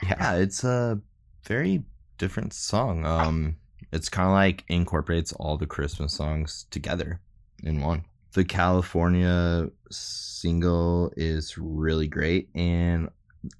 yeah, 0.03 0.35
it's 0.35 0.63
a 0.63 0.99
very 1.45 1.83
different 2.17 2.53
song. 2.53 3.05
Um, 3.05 3.55
it's 3.91 4.09
kind 4.09 4.27
of 4.27 4.33
like 4.33 4.63
incorporates 4.67 5.33
all 5.33 5.57
the 5.57 5.65
Christmas 5.65 6.13
songs 6.13 6.65
together 6.69 7.19
in 7.63 7.81
one. 7.81 8.05
The 8.33 8.45
California 8.45 9.69
single 9.89 11.11
is 11.17 11.57
really 11.57 12.07
great, 12.07 12.49
and 12.53 13.09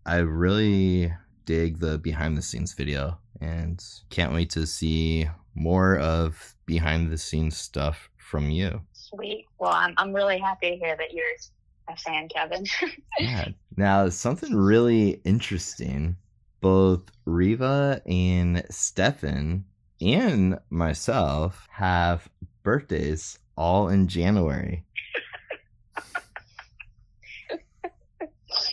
I 0.06 0.18
really 0.18 1.12
dig 1.46 1.80
the 1.80 1.98
behind 1.98 2.38
the 2.38 2.44
scenes 2.44 2.74
video 2.74 3.18
and 3.42 3.84
can't 4.12 4.34
wait 4.34 4.52
to 4.52 4.68
see 4.68 5.28
more 5.56 5.98
of 5.98 6.56
behind 6.66 7.12
the 7.12 7.18
scenes 7.18 7.58
stuff 7.58 8.10
from 8.18 8.52
you. 8.52 8.82
Sweet. 8.94 9.46
Well, 9.58 9.72
I'm, 9.72 9.94
I'm 9.98 10.14
really 10.14 10.38
happy 10.38 10.70
to 10.72 10.78
hear 10.78 10.96
that 10.96 11.14
you're 11.14 11.26
a 11.90 11.96
fan, 11.98 12.28
Kevin. 12.30 12.66
yeah. 13.20 13.50
Now, 13.76 14.10
something 14.10 14.56
really 14.56 15.22
interesting. 15.24 16.16
Both 16.62 17.04
Reva 17.26 18.02
and 18.06 18.64
Stefan 18.70 19.66
and 20.02 20.60
myself 20.70 21.68
have 21.72 22.28
birthdays 22.64 23.40
all 23.58 23.88
in 23.90 24.08
January. 24.08 24.84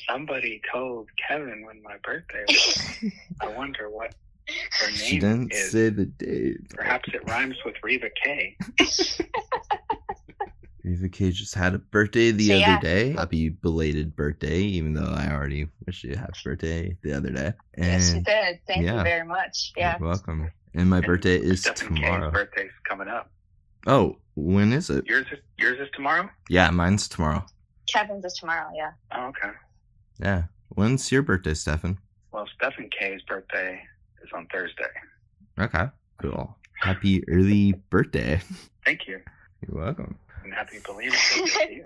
Somebody 0.08 0.60
told 0.72 1.08
Kevin 1.28 1.64
when 1.66 1.82
my 1.82 1.96
birthday 2.02 2.44
was. 2.48 3.04
I 3.40 3.48
wonder 3.48 3.90
what 3.90 4.14
her 4.80 4.86
name 4.88 4.96
She 4.96 5.18
didn't 5.18 5.52
is. 5.52 5.70
say 5.72 5.88
the 5.90 6.06
date. 6.06 6.70
Perhaps 6.70 7.08
it 7.12 7.28
rhymes 7.28 7.56
with 7.64 7.74
Reva 7.82 8.08
K. 8.24 8.56
Reva 10.86 11.08
K 11.08 11.32
just 11.32 11.52
had 11.52 11.74
a 11.74 11.78
birthday 11.78 12.30
the 12.30 12.46
So, 12.46 12.54
other 12.60 12.80
day. 12.80 13.12
Happy 13.12 13.48
belated 13.48 14.14
birthday, 14.14 14.60
even 14.60 14.94
though 14.94 15.12
I 15.12 15.32
already 15.32 15.66
wish 15.84 16.04
you 16.04 16.12
a 16.12 16.16
happy 16.16 16.38
birthday 16.44 16.96
the 17.02 17.12
other 17.12 17.30
day. 17.30 17.54
And 17.74 17.86
yes, 17.86 18.14
you 18.14 18.20
did. 18.20 18.60
Thank 18.68 18.84
yeah. 18.84 18.98
you 18.98 19.02
very 19.02 19.26
much. 19.26 19.72
Yeah. 19.76 19.96
you're 19.98 20.08
welcome. 20.08 20.48
And 20.74 20.88
my 20.88 21.00
birthday 21.00 21.38
is 21.38 21.62
Stephen 21.62 21.96
tomorrow. 21.96 22.30
K's 22.30 22.38
birthday's 22.38 22.70
coming 22.88 23.08
up. 23.08 23.32
Oh, 23.88 24.18
when 24.36 24.72
is 24.72 24.88
it? 24.88 25.04
Yours 25.06 25.26
is 25.32 25.40
yours 25.58 25.80
is 25.80 25.88
tomorrow? 25.92 26.30
Yeah, 26.48 26.70
mine's 26.70 27.08
tomorrow. 27.08 27.44
Kevin's 27.92 28.24
is 28.24 28.34
tomorrow. 28.34 28.70
Yeah. 28.72 28.92
Oh, 29.12 29.26
okay. 29.26 29.50
Yeah. 30.20 30.44
When's 30.68 31.10
your 31.10 31.22
birthday, 31.22 31.54
Stefan? 31.54 31.98
Well, 32.30 32.46
Stephen 32.56 32.90
K's 32.96 33.22
birthday 33.22 33.82
is 34.22 34.30
on 34.32 34.46
Thursday. 34.52 34.84
Okay. 35.58 35.86
Cool. 36.22 36.56
Happy 36.80 37.28
early 37.28 37.72
birthday. 37.90 38.40
Thank 38.84 39.08
you. 39.08 39.20
You're 39.60 39.82
welcome. 39.84 40.18
And 40.44 40.52
happy 40.54 40.78
belated 40.84 41.12
birthday 41.12 41.82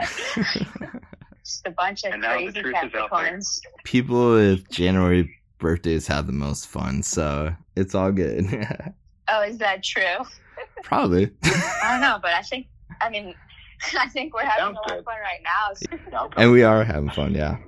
to. 0.00 1.00
Just 1.44 1.66
a 1.66 1.70
bunch 1.70 2.04
of 2.04 2.12
And 2.12 2.22
now 2.22 2.36
the 2.38 2.44
crazy 2.44 2.60
truth 2.62 2.74
is 2.84 2.94
out 2.94 3.10
there. 3.10 3.32
Capricorns. 3.38 3.60
People 3.84 4.32
with 4.34 4.70
January 4.70 5.34
birthdays 5.58 6.06
have 6.06 6.26
the 6.26 6.32
most 6.32 6.66
fun, 6.68 7.02
so 7.02 7.54
it's 7.76 7.94
all 7.94 8.12
good. 8.12 8.46
Oh, 9.32 9.42
is 9.42 9.58
that 9.58 9.84
true? 9.84 10.24
Probably. 10.82 11.30
I 11.44 11.88
don't 11.92 12.00
know, 12.00 12.18
but 12.20 12.32
I 12.32 12.42
think, 12.42 12.66
I 13.00 13.08
mean, 13.10 13.32
I 13.96 14.08
think 14.08 14.34
we're 14.34 14.42
having 14.44 14.74
a 14.74 14.80
lot 14.80 14.98
of 14.98 15.04
fun 15.04 15.14
right 15.22 15.38
now. 15.44 15.98
So- 16.10 16.30
and 16.36 16.50
we 16.50 16.64
are 16.64 16.82
having 16.82 17.10
fun, 17.10 17.32
yeah. 17.36 17.58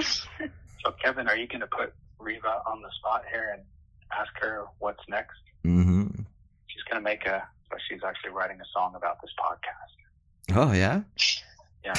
So, 0.00 0.92
Kevin, 1.02 1.26
are 1.26 1.36
you 1.36 1.48
going 1.48 1.62
to 1.62 1.66
put 1.66 1.92
Reva 2.20 2.62
on 2.68 2.82
the 2.82 2.90
spot 3.00 3.24
here 3.32 3.50
and 3.52 3.62
ask 4.16 4.30
her 4.40 4.66
what's 4.78 5.02
next? 5.08 5.40
hmm 5.64 6.06
She's 6.68 6.84
going 6.88 7.02
to 7.02 7.04
make 7.04 7.26
a. 7.26 7.42
But 7.70 7.80
she's 7.88 8.00
actually 8.04 8.30
writing 8.30 8.58
a 8.60 8.64
song 8.72 8.94
about 8.96 9.20
this 9.22 9.30
podcast. 9.38 10.56
Oh, 10.56 10.72
yeah? 10.72 11.02
Yeah. 11.84 11.94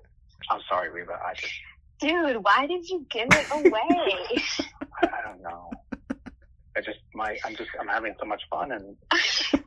I'm 0.50 0.60
sorry, 0.68 0.90
Reva. 0.90 1.12
I 1.24 1.34
just. 1.34 1.52
Dude, 2.00 2.42
why 2.42 2.66
did 2.66 2.88
you 2.88 3.04
give 3.10 3.28
it 3.30 3.46
away? 3.50 4.42
I, 5.02 5.06
I 5.06 5.28
don't 5.28 5.42
know. 5.42 5.70
I 6.76 6.80
just 6.80 6.98
my. 7.14 7.36
I'm 7.44 7.54
just. 7.56 7.70
I'm 7.78 7.88
having 7.88 8.14
so 8.18 8.26
much 8.26 8.42
fun, 8.48 8.72
and 8.72 8.96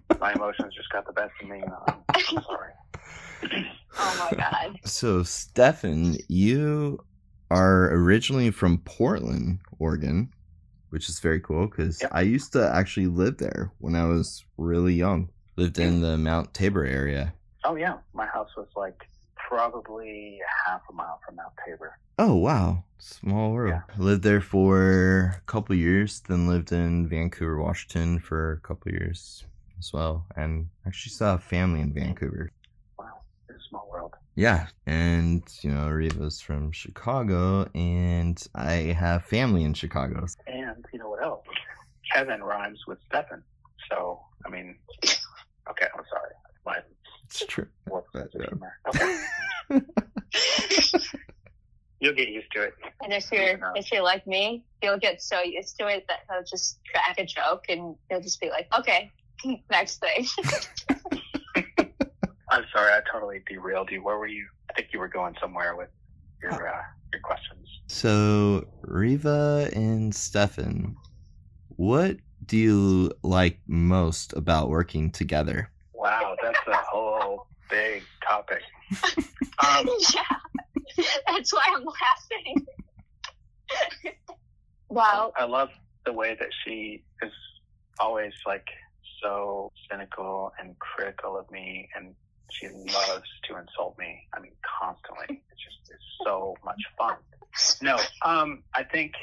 my 0.19 0.33
emotions 0.33 0.73
just 0.75 0.89
got 0.91 1.05
the 1.05 1.13
best 1.13 1.31
of 1.41 1.47
me. 1.49 1.61
I'm, 1.87 1.95
I'm 2.09 2.43
sorry. 2.43 2.71
oh 3.99 4.29
my 4.31 4.37
god. 4.37 4.79
So, 4.85 5.21
Stefan, 5.23 6.17
you 6.27 6.97
are 7.51 7.93
originally 7.93 8.49
from 8.51 8.79
Portland, 8.79 9.59
Oregon, 9.79 10.31
which 10.89 11.09
is 11.09 11.19
very 11.19 11.39
cool 11.39 11.67
because 11.67 12.01
Yep. 12.01 12.11
I 12.13 12.21
used 12.21 12.53
to 12.53 12.71
actually 12.73 13.07
live 13.07 13.37
there 13.37 13.71
when 13.79 13.95
I 13.95 14.05
was 14.05 14.43
really 14.57 14.93
young. 14.95 15.29
Lived 15.55 15.77
in 15.77 16.01
the 16.01 16.17
Mount 16.17 16.53
Tabor 16.53 16.85
area. 16.85 17.33
Oh 17.63 17.75
yeah, 17.75 17.97
my 18.13 18.25
house 18.25 18.49
was 18.57 18.67
like 18.75 19.07
probably 19.35 20.39
half 20.65 20.81
a 20.89 20.93
mile 20.93 21.19
from 21.25 21.35
Mount 21.35 21.53
Tabor. 21.65 21.97
Oh 22.17 22.35
wow, 22.35 22.83
small 22.97 23.51
world. 23.51 23.81
Lived 23.97 24.23
there 24.23 24.41
for 24.41 25.35
a 25.37 25.41
couple 25.45 25.75
years, 25.75 26.21
then 26.27 26.47
lived 26.47 26.71
in 26.71 27.07
Vancouver, 27.07 27.61
Washington 27.61 28.19
for 28.19 28.53
a 28.53 28.59
couple 28.67 28.91
years 28.91 29.45
as 29.77 29.93
well, 29.93 30.25
and 30.35 30.69
actually 30.87 31.11
saw 31.11 31.35
a 31.35 31.39
family 31.39 31.81
in 31.81 31.93
Vancouver. 31.93 32.51
Wow, 32.97 33.21
it's 33.47 33.63
a 33.63 33.69
small 33.69 33.87
world. 33.91 34.13
Yeah, 34.35 34.67
and 34.87 35.43
you 35.61 35.69
know 35.69 35.87
Reva's 35.87 36.41
from 36.41 36.71
Chicago, 36.71 37.69
and 37.75 38.43
I 38.55 38.95
have 38.97 39.25
family 39.25 39.63
in 39.63 39.75
Chicago. 39.75 40.25
And 40.47 40.83
you 40.91 40.97
know 40.97 41.09
what 41.09 41.23
else? 41.23 41.45
Kevin 42.11 42.41
rhymes 42.41 42.79
with 42.87 42.97
Stefan. 43.07 43.43
So 43.89 44.19
I 44.45 44.49
mean, 44.49 44.77
okay, 45.69 45.87
I'm 45.97 46.03
sorry. 46.09 46.31
My 46.65 46.77
It's 47.25 47.45
true. 47.45 47.67
what's 47.85 48.07
But, 48.13 48.31
the 48.31 48.39
uh, 48.39 48.47
humor? 48.49 48.77
Okay. 48.89 49.19
You'll 52.03 52.13
get 52.15 52.27
used 52.27 52.51
to 52.53 52.63
it. 52.63 52.73
And 53.01 53.13
if 53.13 53.31
you're 53.31 53.57
if 53.75 53.89
you're 53.89 54.03
like 54.03 54.27
me, 54.27 54.65
you'll 54.81 54.99
get 54.99 55.21
so 55.21 55.41
used 55.41 55.79
to 55.79 55.87
it 55.87 56.05
that 56.09 56.19
he'll 56.29 56.43
just 56.43 56.79
crack 56.91 57.17
a 57.17 57.25
joke 57.25 57.63
and 57.69 57.95
you'll 58.11 58.19
just 58.19 58.41
be 58.41 58.49
like, 58.49 58.67
okay, 58.77 59.09
next 59.71 60.01
thing. 60.01 60.27
I'm 62.49 62.65
sorry, 62.75 62.91
I 62.91 62.99
totally 63.09 63.41
derailed 63.47 63.89
you. 63.89 64.03
Where 64.03 64.17
were 64.17 64.27
you? 64.27 64.45
I 64.69 64.73
think 64.73 64.89
you 64.91 64.99
were 64.99 65.07
going 65.07 65.33
somewhere 65.39 65.77
with 65.77 65.87
your 66.41 66.51
uh, 66.51 66.81
your 67.13 67.21
questions. 67.21 67.69
So 67.87 68.67
Reva 68.81 69.69
and 69.73 70.13
Stefan, 70.13 70.97
what 71.77 72.17
do 72.45 72.57
you 72.57 73.11
like 73.23 73.59
most 73.67 74.33
about 74.33 74.69
working 74.69 75.11
together? 75.11 75.69
Wow, 75.93 76.35
that's 76.41 76.59
a 76.67 76.75
whole 76.75 77.47
big 77.69 78.03
topic. 78.27 78.61
Um, 79.63 79.87
yeah, 80.13 81.03
that's 81.27 81.53
why 81.53 81.61
I'm 81.67 81.85
laughing. 81.85 82.65
well, 84.89 85.31
I 85.37 85.45
love 85.45 85.69
the 86.05 86.11
way 86.11 86.35
that 86.37 86.49
she 86.65 87.03
is 87.21 87.31
always 87.99 88.33
like 88.45 88.67
so 89.21 89.71
cynical 89.89 90.51
and 90.59 90.77
critical 90.79 91.37
of 91.37 91.49
me, 91.51 91.87
and 91.95 92.13
she 92.51 92.67
loves 92.67 93.29
to 93.47 93.57
insult 93.57 93.97
me. 93.97 94.27
I 94.33 94.39
mean, 94.41 94.53
constantly. 94.79 95.41
It's 95.51 95.61
just 95.63 95.77
it's 95.89 96.03
so 96.25 96.55
much 96.65 96.81
fun. 96.97 97.15
No, 97.81 97.97
um, 98.25 98.63
I 98.75 98.83
think. 98.83 99.13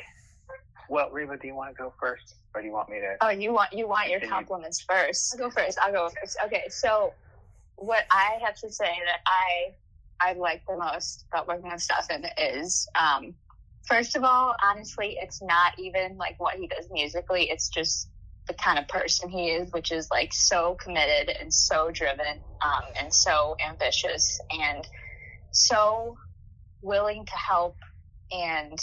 Well, 0.90 1.08
Reva, 1.12 1.36
do 1.36 1.46
you 1.46 1.54
want 1.54 1.70
to 1.70 1.80
go 1.80 1.94
first, 2.00 2.34
or 2.52 2.60
do 2.60 2.66
you 2.66 2.72
want 2.72 2.88
me 2.88 2.98
to? 2.98 3.14
oh, 3.20 3.28
you 3.28 3.52
want 3.52 3.72
you 3.72 3.86
want 3.86 4.08
your 4.08 4.18
Continue. 4.18 4.40
compliments 4.40 4.80
first. 4.80 5.32
I'll 5.32 5.48
go 5.48 5.50
first. 5.50 5.78
I'll 5.80 5.92
go 5.92 6.10
first. 6.20 6.36
Okay, 6.46 6.64
so 6.68 7.14
what 7.76 8.04
I 8.10 8.38
have 8.44 8.56
to 8.56 8.72
say 8.72 8.90
that 9.06 9.20
I 9.24 10.30
I 10.30 10.32
like 10.32 10.62
the 10.68 10.76
most 10.76 11.26
about 11.32 11.46
working 11.46 11.70
with 11.70 11.80
Stefan 11.80 12.26
is 12.36 12.88
um, 13.00 13.34
first 13.86 14.16
of 14.16 14.24
all, 14.24 14.56
honestly, 14.64 15.16
it's 15.22 15.40
not 15.40 15.78
even 15.78 16.16
like 16.16 16.34
what 16.38 16.56
he 16.56 16.66
does 16.66 16.88
musically. 16.90 17.44
It's 17.44 17.68
just 17.68 18.08
the 18.48 18.54
kind 18.54 18.76
of 18.76 18.88
person 18.88 19.30
he 19.30 19.50
is, 19.50 19.70
which 19.70 19.92
is 19.92 20.08
like 20.10 20.32
so 20.32 20.76
committed 20.82 21.32
and 21.40 21.54
so 21.54 21.92
driven 21.92 22.42
um, 22.64 22.82
and 23.00 23.14
so 23.14 23.54
ambitious 23.64 24.40
and 24.50 24.84
so 25.52 26.16
willing 26.82 27.24
to 27.26 27.36
help 27.36 27.76
and 28.32 28.76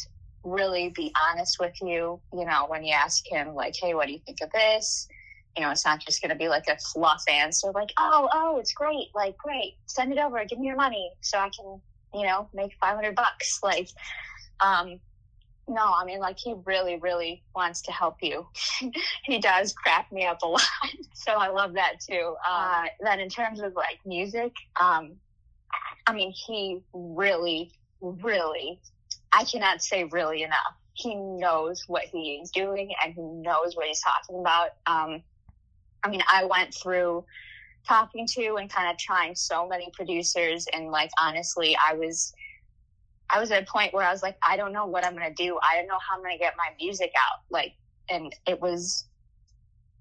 really 0.44 0.90
be 0.90 1.14
honest 1.30 1.58
with 1.60 1.74
you. 1.82 2.20
You 2.34 2.46
know, 2.46 2.66
when 2.68 2.84
you 2.84 2.94
ask 2.94 3.24
him, 3.30 3.54
like, 3.54 3.76
hey, 3.80 3.94
what 3.94 4.08
do 4.08 4.14
you 4.14 4.20
think 4.26 4.40
of 4.42 4.52
this? 4.52 5.08
You 5.56 5.64
know, 5.64 5.72
it's 5.72 5.86
not 5.86 6.00
just 6.00 6.22
going 6.22 6.30
to 6.30 6.36
be 6.36 6.50
like 6.50 6.68
a 6.70 6.78
fluff 6.78 7.24
answer, 7.28 7.72
like, 7.72 7.92
oh, 7.98 8.30
oh, 8.34 8.58
it's 8.60 8.74
great. 8.74 9.08
Like, 9.16 9.38
great. 9.38 9.76
Send 9.88 10.12
it 10.12 10.20
over. 10.20 10.44
Give 10.46 10.60
me 10.60 10.68
your 10.68 10.76
money 10.76 11.12
so 11.22 11.40
I 11.40 11.50
can, 11.50 11.82
you 12.14 12.26
know, 12.26 12.48
make 12.54 12.72
500 12.80 13.16
bucks. 13.16 13.60
Like, 13.64 13.90
um, 14.60 15.00
no, 15.68 15.82
I 15.82 16.06
mean, 16.06 16.20
like, 16.20 16.38
he 16.38 16.56
really, 16.66 16.98
really 16.98 17.44
wants 17.56 17.82
to 17.84 17.92
help 17.92 18.18
you. 18.22 18.48
he 19.24 19.40
does 19.40 19.74
crack 19.74 20.12
me 20.12 20.26
up 20.26 20.42
a 20.42 20.48
lot. 20.48 20.62
so 21.14 21.34
I 21.34 21.50
love 21.50 21.74
that 21.74 22.00
too. 22.00 22.36
Uh, 22.48 22.86
then 23.02 23.20
in 23.20 23.30
terms 23.30 23.60
of 23.60 23.76
like 23.76 24.00
music, 24.06 24.54
um, 24.80 25.18
I 26.08 26.14
mean, 26.14 26.32
he 26.32 26.80
really, 26.94 27.72
really, 28.02 28.80
I 29.34 29.44
cannot 29.44 29.82
say 29.82 30.06
really 30.06 30.44
enough. 30.44 30.76
He 30.94 31.16
knows 31.16 31.84
what 31.88 32.04
he 32.04 32.40
is 32.42 32.52
doing 32.52 32.94
and 33.04 33.14
he 33.14 33.22
knows 33.22 33.76
what 33.76 33.88
he's 33.88 34.02
talking 34.02 34.40
about. 34.40 34.70
Um, 34.88 35.22
I 36.04 36.10
mean, 36.10 36.22
I 36.32 36.46
went 36.46 36.74
through 36.74 37.26
talking 37.88 38.28
to 38.28 38.56
and 38.56 38.70
kind 38.70 38.90
of 38.92 38.98
trying 38.98 39.36
so 39.36 39.68
many 39.68 39.92
producers 39.94 40.66
and 40.74 40.90
like 40.92 41.12
honestly, 41.22 41.78
I 41.78 41.94
was 41.94 42.34
I 43.30 43.40
was 43.40 43.52
at 43.52 43.64
a 43.64 43.66
point 43.66 43.94
where 43.94 44.06
I 44.06 44.12
was 44.12 44.24
like, 44.24 44.38
I 44.48 44.56
don't 44.56 44.72
know 44.72 44.86
what 44.86 45.06
I'm 45.06 45.14
gonna 45.14 45.34
do. 45.34 45.60
I 45.62 45.78
don't 45.78 45.88
know 45.88 46.00
how 46.00 46.18
I'm 46.18 46.24
gonna 46.24 46.38
get 46.38 46.56
my 46.58 46.70
music 46.80 47.12
out. 47.16 47.40
Like 47.50 47.74
and 48.10 48.34
it 48.48 48.60
was 48.60 49.06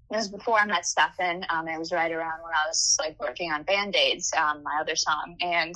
it 0.09 0.15
was 0.15 0.29
before 0.29 0.57
I 0.57 0.65
met 0.65 0.85
Stefan. 0.85 1.45
Um, 1.49 1.67
it 1.67 1.77
was 1.77 1.91
right 1.91 2.11
around 2.11 2.41
when 2.41 2.53
I 2.53 2.65
was 2.67 2.95
like 2.99 3.19
working 3.19 3.51
on 3.51 3.63
Band 3.63 3.95
Aids, 3.95 4.31
um, 4.37 4.63
my 4.63 4.77
other 4.79 4.95
song. 4.95 5.35
And 5.41 5.75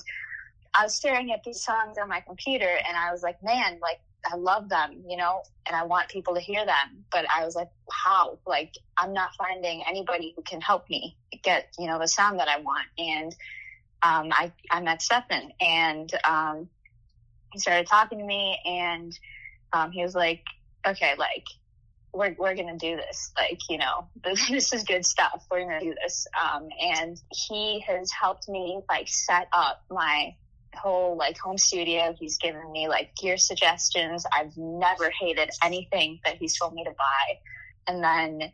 I 0.73 0.83
was 0.83 0.95
staring 0.95 1.31
at 1.31 1.43
these 1.43 1.63
songs 1.63 1.97
on 2.01 2.07
my 2.07 2.21
computer 2.21 2.69
and 2.87 2.95
I 2.95 3.11
was 3.11 3.23
like, 3.23 3.41
man, 3.43 3.79
like 3.81 3.99
I 4.31 4.35
love 4.35 4.69
them, 4.69 5.03
you 5.07 5.17
know, 5.17 5.41
and 5.67 5.75
I 5.75 5.83
want 5.83 6.09
people 6.09 6.35
to 6.35 6.39
hear 6.39 6.65
them. 6.65 7.05
But 7.11 7.25
I 7.35 7.43
was 7.43 7.55
like, 7.55 7.69
how? 7.91 8.39
Like 8.45 8.73
I'm 8.97 9.13
not 9.13 9.31
finding 9.37 9.83
anybody 9.87 10.33
who 10.35 10.43
can 10.43 10.61
help 10.61 10.89
me 10.89 11.17
get, 11.43 11.69
you 11.77 11.87
know, 11.87 11.99
the 11.99 12.07
sound 12.07 12.39
that 12.39 12.47
I 12.47 12.59
want. 12.59 12.85
And 12.97 13.35
um, 14.03 14.29
I, 14.31 14.51
I 14.69 14.81
met 14.81 15.01
Stefan 15.01 15.51
and 15.59 16.11
um, 16.23 16.69
he 17.51 17.59
started 17.59 17.87
talking 17.87 18.19
to 18.19 18.25
me 18.25 18.59
and 18.65 19.17
um, 19.73 19.91
he 19.91 20.03
was 20.03 20.15
like, 20.15 20.43
okay, 20.87 21.13
like 21.17 21.45
we're, 22.13 22.35
we're 22.37 22.55
going 22.55 22.67
to 22.67 22.77
do 22.77 22.95
this. 22.95 23.31
Like, 23.37 23.59
you 23.69 23.77
know, 23.77 24.07
this 24.23 24.73
is 24.73 24.83
good 24.83 25.05
stuff. 25.05 25.45
We're 25.51 25.65
going 25.65 25.79
to 25.79 25.85
do 25.85 25.95
this. 26.01 26.27
Um, 26.41 26.69
and 26.79 27.19
he 27.31 27.81
has 27.81 28.11
helped 28.11 28.47
me 28.47 28.81
like 28.89 29.07
set 29.07 29.47
up 29.53 29.83
my 29.89 30.35
whole 30.75 31.15
like 31.17 31.37
home 31.37 31.57
studio. 31.57 32.15
He's 32.17 32.37
given 32.37 32.71
me 32.71 32.87
like 32.87 33.15
gear 33.15 33.37
suggestions. 33.37 34.25
I've 34.33 34.55
never 34.57 35.11
hated 35.19 35.49
anything 35.63 36.19
that 36.25 36.37
he's 36.37 36.57
told 36.57 36.73
me 36.73 36.83
to 36.83 36.91
buy. 36.91 37.39
And 37.87 38.03
then 38.03 38.51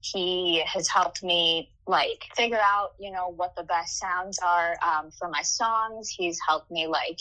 he 0.00 0.62
has 0.66 0.88
helped 0.88 1.22
me 1.22 1.70
like 1.86 2.24
figure 2.36 2.60
out, 2.62 2.92
you 2.98 3.10
know, 3.10 3.28
what 3.28 3.54
the 3.56 3.62
best 3.62 3.98
sounds 3.98 4.38
are 4.38 4.76
um, 4.82 5.10
for 5.10 5.28
my 5.28 5.42
songs. 5.42 6.08
He's 6.08 6.38
helped 6.46 6.70
me 6.70 6.86
like 6.86 7.18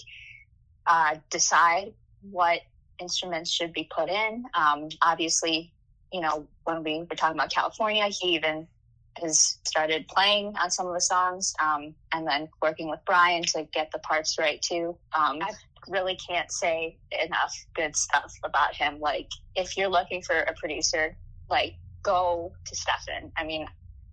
uh, 0.87 1.15
decide 1.29 1.93
what 2.21 2.61
instruments 2.99 3.51
should 3.51 3.73
be 3.73 3.89
put 3.95 4.09
in. 4.09 4.45
Um, 4.53 4.89
obviously, 5.01 5.71
you 6.11 6.21
know, 6.21 6.47
when 6.63 6.83
we 6.83 6.99
were 6.99 7.15
talking 7.15 7.37
about 7.37 7.51
California, 7.51 8.07
he 8.07 8.35
even 8.35 8.67
has 9.17 9.57
started 9.65 10.07
playing 10.07 10.55
on 10.61 10.71
some 10.71 10.87
of 10.87 10.93
the 10.93 11.01
songs 11.01 11.53
um, 11.61 11.93
and 12.11 12.27
then 12.27 12.47
working 12.61 12.89
with 12.89 12.99
Brian 13.05 13.43
to 13.43 13.63
get 13.73 13.91
the 13.91 13.99
parts 13.99 14.37
right 14.39 14.61
too. 14.61 14.97
Um, 15.13 15.39
I 15.41 15.51
really 15.87 16.15
can't 16.15 16.51
say 16.51 16.97
enough 17.25 17.53
good 17.75 17.95
stuff 17.95 18.33
about 18.43 18.75
him. 18.75 18.99
Like, 18.99 19.29
if 19.55 19.77
you're 19.77 19.89
looking 19.89 20.21
for 20.21 20.37
a 20.37 20.53
producer, 20.53 21.15
like, 21.49 21.75
go 22.03 22.53
to 22.65 22.75
Stefan. 22.75 23.31
I 23.37 23.43
mean, 23.43 23.67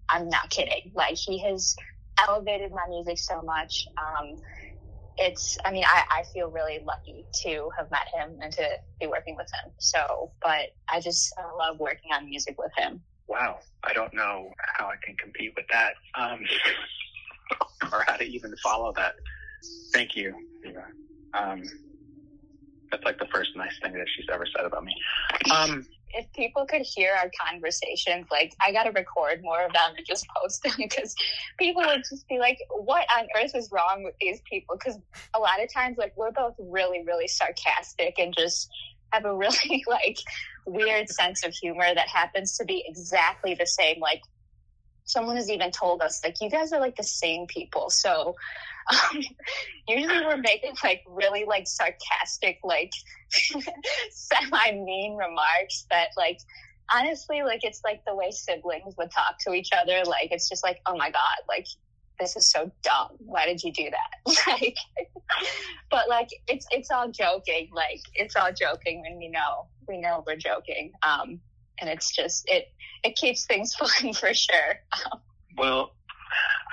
I'm 0.09 0.29
not 0.29 0.51
kidding. 0.51 0.93
Like, 0.95 1.17
he 1.17 1.39
has 1.39 1.77
elevated 2.21 2.73
my 2.73 2.87
music 2.89 3.19
so 3.19 3.41
much. 3.43 3.87
Um, 3.97 4.37
it's, 5.17 5.59
I 5.65 5.73
mean, 5.73 5.85
I, 5.87 6.21
I 6.21 6.23
feel 6.33 6.51
really 6.51 6.81
lucky 6.85 7.27
to 7.43 7.71
have 7.77 7.91
met 7.91 8.09
him 8.15 8.39
and 8.41 8.53
to 8.53 8.69
be 9.01 9.07
working 9.07 9.37
with 9.37 9.49
him. 9.53 9.73
So, 9.79 10.31
but 10.41 10.75
I 10.89 11.01
just 11.01 11.35
I 11.39 11.53
love 11.57 11.81
working 11.81 12.13
on 12.13 12.25
music 12.29 12.57
with 12.59 12.73
him. 12.77 13.03
Wow, 13.29 13.59
I 13.85 13.93
don't 13.93 14.15
know 14.15 14.51
how 14.79 14.87
I 14.87 14.95
can 15.05 15.15
compete 15.17 15.53
with 15.55 15.67
that, 15.71 15.93
um, 16.15 16.41
or 17.93 18.05
how 18.07 18.17
to 18.17 18.25
even 18.25 18.55
follow 18.63 18.93
that. 18.97 19.15
Thank 19.93 20.17
you, 20.17 20.35
Um, 21.35 21.63
that's 22.91 23.05
like 23.05 23.19
the 23.19 23.27
first 23.33 23.51
nice 23.55 23.75
thing 23.83 23.93
that 23.93 24.07
she's 24.17 24.27
ever 24.33 24.47
said 24.57 24.65
about 24.65 24.85
me. 24.85 24.95
Um, 25.55 25.87
if 26.11 26.27
people 26.33 26.65
could 26.67 26.83
hear 26.83 27.13
our 27.15 27.31
conversations, 27.47 28.27
like 28.31 28.55
I 28.63 28.73
got 28.73 28.85
to 28.85 28.91
record 28.91 29.43
more 29.43 29.65
of 29.65 29.73
them 29.73 29.93
and 29.97 30.07
just 30.07 30.27
post 30.41 30.63
them 30.63 30.73
because 30.79 31.15
people 31.59 31.83
would 31.85 32.03
just 32.09 32.27
be 32.29 32.39
like, 32.39 32.59
"What 32.71 33.07
on 33.17 33.27
earth 33.37 33.55
is 33.55 33.71
wrong 33.73 34.05
with 34.05 34.15
these 34.21 34.41
people?" 34.51 34.77
Because 34.79 34.99
a 35.35 35.39
lot 35.39 35.63
of 35.63 35.73
times, 35.73 35.99
like 35.99 36.15
we're 36.17 36.33
both 36.33 36.55
really, 36.59 37.05
really 37.07 37.29
sarcastic 37.29 38.19
and 38.19 38.35
just 38.37 38.71
have 39.13 39.25
a 39.25 39.35
really 39.35 39.85
like 39.89 40.19
weird 40.67 41.09
sense 41.09 41.45
of 41.45 41.53
humor 41.53 41.95
that 41.95 42.09
happens 42.09 42.59
to 42.59 42.65
be 42.65 42.85
exactly 42.87 43.55
the 43.55 43.67
same. 43.67 44.01
Like 44.01 44.23
someone 45.05 45.37
has 45.37 45.51
even 45.51 45.71
told 45.71 46.03
us, 46.03 46.23
like 46.23 46.37
you 46.41 46.51
guys 46.51 46.73
are 46.73 46.81
like 46.81 46.97
the 46.97 47.03
same 47.03 47.47
people. 47.47 47.91
So 47.91 48.37
um, 48.93 49.21
usually 49.87 50.25
we're 50.25 50.37
making 50.37 50.75
like 50.83 51.03
really 51.09 51.45
like 51.47 51.67
sarcastic, 51.67 52.59
like 52.63 52.93
semi 54.11 54.73
mean 54.73 55.17
remarks 55.17 55.87
that 55.91 56.09
like 56.17 56.39
honestly 56.95 57.43
like 57.43 57.61
it's 57.65 57.83
like 57.85 58.03
the 58.07 58.15
way 58.15 58.31
siblings 58.31 58.97
would 58.97 59.11
talk 59.11 59.37
to 59.47 59.53
each 59.53 59.71
other. 59.73 60.03
Like 60.05 60.33
it's 60.33 60.49
just 60.49 60.63
like 60.63 60.81
oh 60.87 60.97
my 60.97 61.11
god, 61.11 61.39
like 61.49 61.67
this 62.19 62.37
is 62.37 62.51
so 62.51 62.71
dumb. 62.83 63.11
Why 63.19 63.47
did 63.47 63.63
you 63.63 63.73
do 63.73 63.91
that? 63.91 64.47
like, 64.61 64.77
but 65.91 66.09
like, 66.09 66.29
it's, 66.47 66.67
it's 66.71 66.91
all 66.91 67.11
joking. 67.11 67.71
Like, 67.73 68.01
it's 68.15 68.37
all 68.37 68.53
joking 68.53 69.05
and 69.07 69.19
we 69.19 69.29
know, 69.29 69.67
we 69.87 69.99
know 69.99 70.25
we're 70.27 70.37
joking. 70.37 70.93
Um, 71.03 71.41
and 71.81 71.89
it's 71.89 72.15
just, 72.15 72.49
it, 72.49 72.73
it 73.05 73.17
keeps 73.17 73.47
things 73.47 73.75
fun 73.77 74.13
for 74.13 74.35
sure. 74.35 74.81
Um, 74.93 75.21
well, 75.57 75.95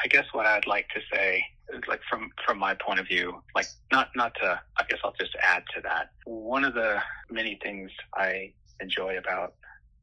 I 0.03 0.07
guess 0.07 0.25
what 0.31 0.45
I'd 0.45 0.67
like 0.67 0.89
to 0.89 0.99
say 1.13 1.43
like 1.87 2.01
from 2.09 2.31
from 2.45 2.59
my 2.59 2.75
point 2.75 2.99
of 2.99 3.07
view, 3.07 3.41
like 3.55 3.65
not 3.91 4.09
not 4.15 4.33
to 4.35 4.59
I 4.77 4.83
guess 4.89 4.99
I'll 5.03 5.15
just 5.19 5.35
add 5.41 5.63
to 5.75 5.81
that. 5.81 6.11
One 6.25 6.63
of 6.63 6.73
the 6.73 7.01
many 7.29 7.59
things 7.61 7.91
I 8.13 8.53
enjoy 8.79 9.17
about 9.17 9.55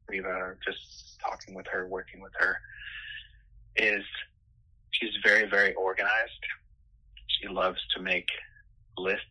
Reva, 0.07 0.55
just 0.65 1.19
talking 1.21 1.55
with 1.55 1.67
her, 1.67 1.87
working 1.87 2.21
with 2.21 2.33
her, 2.39 2.57
is 3.75 4.03
she's 4.93 5.11
very, 5.23 5.47
very 5.47 5.73
organized. 5.73 6.45
She 7.27 7.47
loves 7.47 7.79
to 7.95 8.01
make 8.01 8.27
lists 8.97 9.25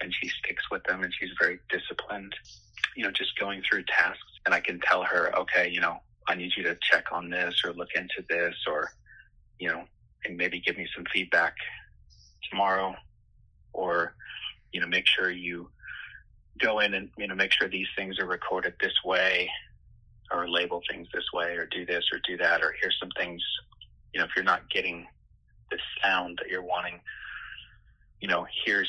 and 0.00 0.12
she 0.14 0.28
sticks 0.28 0.64
with 0.70 0.82
them 0.84 1.02
and 1.02 1.12
she's 1.18 1.30
very 1.40 1.58
disciplined. 1.68 2.34
You 2.96 3.04
know, 3.04 3.10
just 3.10 3.38
going 3.38 3.62
through 3.62 3.84
tasks 3.84 4.22
and 4.44 4.54
I 4.54 4.60
can 4.60 4.80
tell 4.80 5.04
her, 5.04 5.36
okay, 5.38 5.68
you 5.68 5.80
know, 5.80 5.98
I 6.28 6.34
need 6.34 6.52
you 6.56 6.62
to 6.64 6.76
check 6.82 7.12
on 7.12 7.30
this 7.30 7.62
or 7.64 7.72
look 7.72 7.90
into 7.94 8.24
this 8.28 8.54
or, 8.66 8.90
you 9.58 9.68
know, 9.68 9.84
and 10.24 10.36
maybe 10.36 10.60
give 10.60 10.76
me 10.76 10.88
some 10.94 11.04
feedback 11.12 11.54
tomorrow 12.50 12.94
or, 13.72 14.14
you 14.72 14.80
know, 14.80 14.86
make 14.86 15.06
sure 15.06 15.30
you 15.30 15.68
go 16.60 16.80
in 16.80 16.94
and, 16.94 17.10
you 17.18 17.28
know, 17.28 17.34
make 17.34 17.52
sure 17.52 17.68
these 17.68 17.88
things 17.96 18.18
are 18.18 18.26
recorded 18.26 18.74
this 18.80 18.94
way 19.04 19.50
or 20.32 20.48
label 20.48 20.82
things 20.90 21.06
this 21.14 21.24
way 21.32 21.54
or 21.54 21.66
do 21.66 21.86
this 21.86 22.04
or 22.12 22.18
do 22.26 22.36
that 22.36 22.62
or 22.62 22.74
here's 22.80 22.96
some 22.98 23.10
things, 23.16 23.42
you 24.16 24.22
know, 24.22 24.24
if 24.24 24.30
you're 24.34 24.46
not 24.46 24.70
getting 24.70 25.06
the 25.70 25.76
sound 26.02 26.38
that 26.40 26.50
you're 26.50 26.62
wanting, 26.62 26.98
you 28.18 28.28
know, 28.28 28.46
here's, 28.64 28.88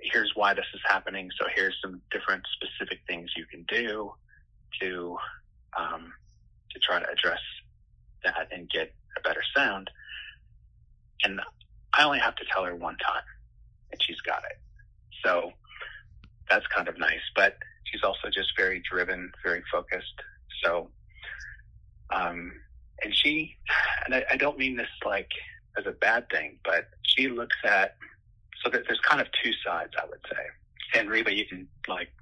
here's 0.00 0.32
why 0.34 0.54
this 0.54 0.64
is 0.72 0.80
happening. 0.88 1.28
So 1.38 1.46
here's 1.54 1.76
some 1.82 2.00
different 2.10 2.42
specific 2.54 3.00
things 3.06 3.30
you 3.36 3.44
can 3.44 3.66
do 3.68 4.14
to, 4.80 5.18
um, 5.78 6.10
to 6.70 6.78
try 6.78 7.00
to 7.00 7.06
address 7.10 7.40
that 8.24 8.48
and 8.50 8.66
get 8.70 8.94
a 9.18 9.20
better 9.20 9.42
sound. 9.54 9.90
And 11.22 11.38
I 11.92 12.04
only 12.04 12.20
have 12.20 12.36
to 12.36 12.44
tell 12.50 12.64
her 12.64 12.74
one 12.74 12.96
time 12.96 13.24
and 13.90 14.02
she's 14.02 14.22
got 14.22 14.42
it. 14.50 14.58
So 15.22 15.52
that's 16.48 16.66
kind 16.68 16.88
of 16.88 16.98
nice, 16.98 17.20
but 17.36 17.58
she's 17.84 18.02
also 18.02 18.30
just 18.32 18.52
very 18.56 18.82
driven, 18.90 19.32
very 19.44 19.62
focused. 19.70 20.14
So, 20.64 20.88
um, 22.08 22.52
and 23.04 23.14
she, 23.14 23.56
and 24.04 24.14
I, 24.14 24.24
I 24.32 24.36
don't 24.36 24.58
mean 24.58 24.76
this 24.76 24.88
like 25.04 25.30
as 25.78 25.86
a 25.86 25.92
bad 25.92 26.28
thing, 26.30 26.58
but 26.64 26.86
she 27.02 27.28
looks 27.28 27.56
at, 27.64 27.96
so 28.62 28.70
that 28.70 28.82
there's 28.86 29.00
kind 29.00 29.20
of 29.20 29.26
two 29.42 29.52
sides, 29.64 29.92
I 30.00 30.06
would 30.08 30.20
say. 30.30 30.98
And 31.00 31.10
Reva, 31.10 31.34
you 31.34 31.46
can 31.46 31.66
like 31.88 32.12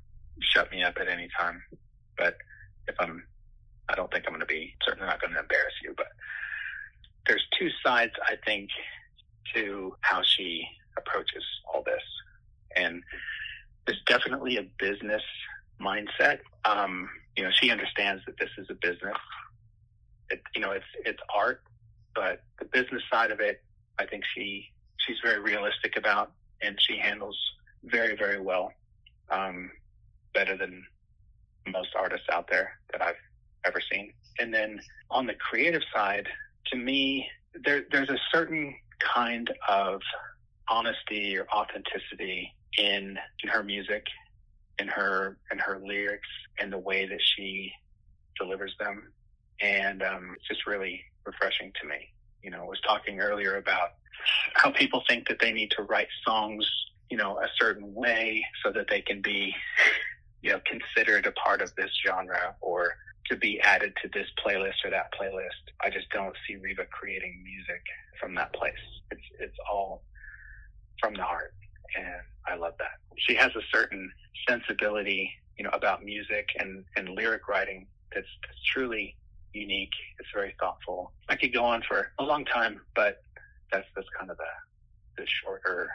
shut 0.40 0.70
me 0.70 0.82
up 0.82 0.96
at 1.00 1.08
any 1.08 1.28
time, 1.38 1.62
but 2.16 2.36
if 2.88 2.94
I'm, 2.98 3.24
I 3.88 3.94
don't 3.94 4.10
think 4.10 4.24
I'm 4.26 4.32
going 4.32 4.40
to 4.40 4.46
be 4.46 4.74
certainly 4.84 5.06
not 5.08 5.20
going 5.20 5.34
to 5.34 5.40
embarrass 5.40 5.74
you, 5.82 5.94
but 5.96 6.06
there's 7.26 7.44
two 7.58 7.68
sides, 7.84 8.12
I 8.26 8.36
think, 8.44 8.70
to 9.54 9.94
how 10.00 10.22
she 10.22 10.64
approaches 10.96 11.44
all 11.72 11.82
this. 11.84 12.02
And 12.76 13.02
there's 13.86 14.00
definitely 14.06 14.56
a 14.56 14.68
business 14.78 15.22
mindset. 15.80 16.38
Um, 16.64 17.08
you 17.36 17.44
know, 17.44 17.50
she 17.52 17.70
understands 17.70 18.22
that 18.26 18.38
this 18.38 18.50
is 18.58 18.68
a 18.70 18.74
business. 18.74 19.16
It, 20.30 20.42
you 20.54 20.60
know, 20.60 20.72
it's 20.72 20.84
it's 21.04 21.20
art, 21.34 21.62
but 22.14 22.42
the 22.58 22.64
business 22.66 23.02
side 23.10 23.30
of 23.30 23.40
it, 23.40 23.62
I 23.98 24.06
think 24.06 24.24
she 24.34 24.70
she's 24.98 25.16
very 25.22 25.40
realistic 25.40 25.96
about, 25.96 26.32
and 26.62 26.78
she 26.80 26.98
handles 26.98 27.36
very 27.84 28.16
very 28.16 28.40
well, 28.40 28.72
um, 29.30 29.70
better 30.34 30.56
than 30.56 30.84
most 31.66 31.90
artists 31.96 32.26
out 32.32 32.48
there 32.48 32.78
that 32.92 33.02
I've 33.02 33.20
ever 33.64 33.80
seen. 33.92 34.12
And 34.38 34.52
then 34.52 34.80
on 35.10 35.26
the 35.26 35.34
creative 35.34 35.82
side, 35.94 36.28
to 36.66 36.76
me, 36.76 37.28
there 37.64 37.84
there's 37.90 38.10
a 38.10 38.18
certain 38.32 38.74
kind 38.98 39.52
of 39.68 40.00
honesty 40.68 41.36
or 41.36 41.46
authenticity 41.52 42.54
in 42.78 43.18
in 43.42 43.48
her 43.48 43.62
music, 43.62 44.06
in 44.78 44.88
her 44.88 45.36
in 45.50 45.58
her 45.58 45.80
lyrics, 45.84 46.28
and 46.58 46.72
the 46.72 46.78
way 46.78 47.06
that 47.06 47.20
she 47.20 47.72
delivers 48.38 48.74
them, 48.78 49.12
and 49.60 50.02
um, 50.02 50.34
it's 50.36 50.48
just 50.48 50.66
really 50.66 51.02
refreshing 51.24 51.72
to 51.80 51.88
me. 51.88 52.12
You 52.42 52.50
know, 52.50 52.62
I 52.62 52.66
was 52.66 52.80
talking 52.80 53.20
earlier 53.20 53.56
about 53.56 53.90
how 54.54 54.70
people 54.70 55.02
think 55.08 55.28
that 55.28 55.38
they 55.40 55.52
need 55.52 55.70
to 55.72 55.82
write 55.82 56.08
songs, 56.26 56.68
you 57.10 57.16
know, 57.16 57.38
a 57.38 57.48
certain 57.58 57.94
way 57.94 58.44
so 58.64 58.72
that 58.72 58.86
they 58.88 59.00
can 59.00 59.20
be, 59.20 59.54
you 60.42 60.52
know, 60.52 60.60
considered 60.66 61.26
a 61.26 61.32
part 61.32 61.60
of 61.62 61.74
this 61.76 61.90
genre 62.06 62.54
or 62.60 62.94
to 63.30 63.36
be 63.36 63.60
added 63.60 63.92
to 64.02 64.08
this 64.12 64.26
playlist 64.44 64.84
or 64.84 64.90
that 64.90 65.12
playlist. 65.18 65.72
I 65.82 65.90
just 65.90 66.10
don't 66.10 66.34
see 66.46 66.56
Reva 66.56 66.84
creating 66.90 67.42
music 67.44 67.82
from 68.18 68.34
that 68.34 68.52
place. 68.52 68.72
It's 69.10 69.22
it's 69.38 69.56
all 69.70 70.02
from 71.00 71.14
the 71.14 71.22
heart, 71.22 71.54
and 71.96 72.06
I 72.46 72.56
love 72.56 72.74
that. 72.78 72.98
She 73.18 73.34
has 73.34 73.54
a 73.56 73.62
certain 73.72 74.10
sensibility, 74.48 75.30
you 75.56 75.64
know, 75.64 75.70
about 75.72 76.04
music 76.04 76.48
and 76.58 76.84
and 76.96 77.10
lyric 77.10 77.48
writing 77.48 77.86
that's, 78.14 78.26
that's 78.46 78.58
truly 78.72 79.16
unique. 79.52 79.92
It's 80.18 80.28
very 80.34 80.54
thoughtful. 80.58 81.12
I 81.28 81.36
could 81.36 81.52
go 81.52 81.64
on 81.64 81.82
for 81.86 82.12
a 82.18 82.22
long 82.22 82.44
time, 82.44 82.80
but 82.94 83.22
that's 83.72 83.86
that's 83.94 84.08
kind 84.18 84.30
of 84.30 84.36
the 84.36 85.22
the 85.22 85.26
shorter 85.26 85.90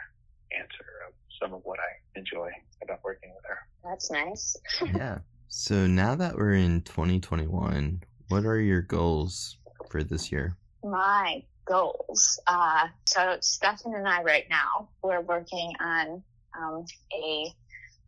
answer 0.52 0.84
of 1.08 1.14
some 1.40 1.52
of 1.52 1.60
what 1.64 1.78
I 1.78 2.18
enjoy 2.18 2.50
about 2.82 3.00
working 3.04 3.30
with 3.34 3.44
her. 3.48 3.58
That's 3.84 4.10
nice. 4.10 4.56
yeah. 4.94 5.18
So 5.48 5.86
now 5.86 6.14
that 6.16 6.36
we're 6.36 6.54
in 6.54 6.82
2021, 6.82 8.02
what 8.28 8.44
are 8.44 8.60
your 8.60 8.82
goals 8.82 9.58
for 9.90 10.02
this 10.02 10.32
year? 10.32 10.56
My 10.82 11.42
goals. 11.66 12.40
Uh, 12.46 12.88
so 13.06 13.36
Stefan 13.40 13.94
and 13.94 14.08
I 14.08 14.22
right 14.22 14.46
now, 14.50 14.88
we're 15.02 15.20
working 15.20 15.72
on 15.80 16.22
um, 16.58 16.84
a 17.12 17.52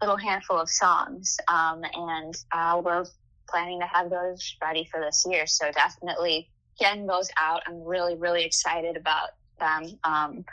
little 0.00 0.16
handful 0.16 0.58
of 0.58 0.68
songs, 0.68 1.38
um, 1.48 1.82
and 1.94 2.34
uh, 2.52 2.80
we're 2.84 3.04
planning 3.50 3.80
to 3.80 3.87
have 3.87 4.11
those 4.11 4.56
ready 4.62 4.88
for 4.90 5.00
this 5.00 5.24
year. 5.28 5.46
So 5.46 5.70
definitely 5.72 6.50
getting 6.78 7.06
those 7.06 7.28
out. 7.40 7.62
I'm 7.66 7.82
really, 7.84 8.14
really 8.16 8.44
excited 8.44 8.96
about 8.96 9.30
them. 9.58 9.98
Um, 10.04 10.44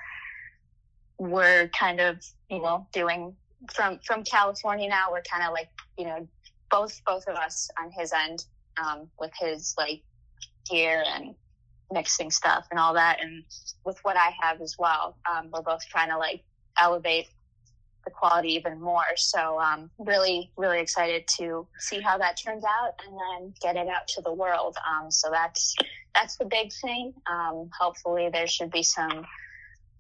we're 1.17 1.69
kind 1.69 1.99
of, 1.99 2.23
you 2.49 2.62
know, 2.62 2.88
doing 2.91 3.36
from 3.73 3.99
from 4.05 4.23
California 4.23 4.89
now. 4.89 5.12
We're 5.12 5.21
kind 5.21 5.43
of 5.43 5.53
like, 5.53 5.69
you 5.97 6.05
know, 6.05 6.27
both 6.69 7.01
both 7.05 7.27
of 7.27 7.36
us 7.36 7.69
on 7.81 7.91
his 7.91 8.12
end 8.12 8.45
um, 8.84 9.08
with 9.19 9.31
his 9.39 9.73
like 9.77 10.01
gear 10.69 11.03
and 11.08 11.36
mixing 11.91 12.31
stuff 12.31 12.65
and 12.71 12.79
all 12.79 12.93
that, 12.95 13.21
and 13.21 13.43
with 13.86 13.97
what 14.03 14.17
I 14.17 14.34
have 14.41 14.62
as 14.62 14.75
well. 14.77 15.17
Um, 15.29 15.49
we're 15.53 15.62
both 15.62 15.86
trying 15.88 16.10
to 16.10 16.17
like 16.17 16.43
elevate 16.79 17.27
the 18.06 18.12
quality 18.12 18.54
even 18.54 18.80
more. 18.80 19.04
So 19.15 19.60
um, 19.60 19.89
really, 19.98 20.52
really 20.58 20.80
excited 20.80 21.28
to 21.39 21.68
see 21.80 22.00
how 22.00 22.18
that 22.18 22.38
turns 22.44 22.63
out 22.63 22.94
and 23.06 23.18
then 23.18 23.54
get 23.62 23.76
it 23.76 23.88
out 23.88 24.08
to 24.10 24.22
the 24.22 24.34
world. 24.34 24.78
Um, 24.89 25.12
so 25.12 25.30
that's 25.32 25.76
that's 26.13 26.38
the 26.38 26.46
big 26.46 26.72
thing. 26.72 27.13
Um, 27.30 27.70
hopefully, 27.78 28.30
there 28.32 28.48
should 28.48 28.72
be 28.72 28.84
some 28.84 29.26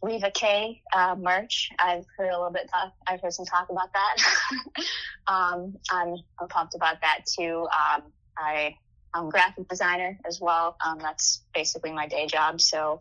Reva 0.01 0.31
K 0.31 0.81
uh, 0.93 1.15
merch. 1.19 1.69
I've 1.79 2.05
heard 2.17 2.29
a 2.29 2.37
little 2.37 2.51
bit. 2.51 2.69
Talk, 2.71 2.93
I've 3.07 3.21
heard 3.21 3.33
some 3.33 3.45
talk 3.45 3.69
about 3.69 3.89
that. 3.93 4.83
um, 5.27 5.75
I'm, 5.89 6.15
I'm 6.39 6.47
pumped 6.47 6.75
about 6.75 7.01
that 7.01 7.25
too. 7.25 7.67
Um, 7.67 8.03
I 8.37 8.77
I'm 9.15 9.29
graphic 9.29 9.67
designer 9.69 10.19
as 10.25 10.39
well. 10.41 10.75
Um, 10.85 10.99
that's 10.99 11.43
basically 11.53 11.91
my 11.91 12.07
day 12.07 12.27
job. 12.27 12.59
So 12.59 12.99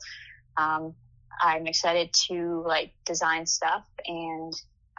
um, 0.56 0.94
I'm 1.42 1.66
excited 1.66 2.12
to 2.28 2.62
like 2.66 2.92
design 3.04 3.46
stuff 3.46 3.84
and 4.06 4.52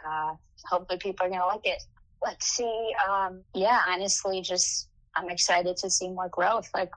uh, 0.04 0.34
hopefully 0.64 0.98
people 0.98 1.26
are 1.26 1.30
gonna 1.30 1.46
like 1.46 1.64
it. 1.66 1.82
Let's 2.22 2.46
see. 2.46 2.92
Um, 3.08 3.42
yeah, 3.54 3.80
honestly, 3.88 4.40
just 4.40 4.88
I'm 5.14 5.30
excited 5.30 5.76
to 5.78 5.90
see 5.90 6.08
more 6.08 6.28
growth. 6.28 6.68
Like 6.74 6.92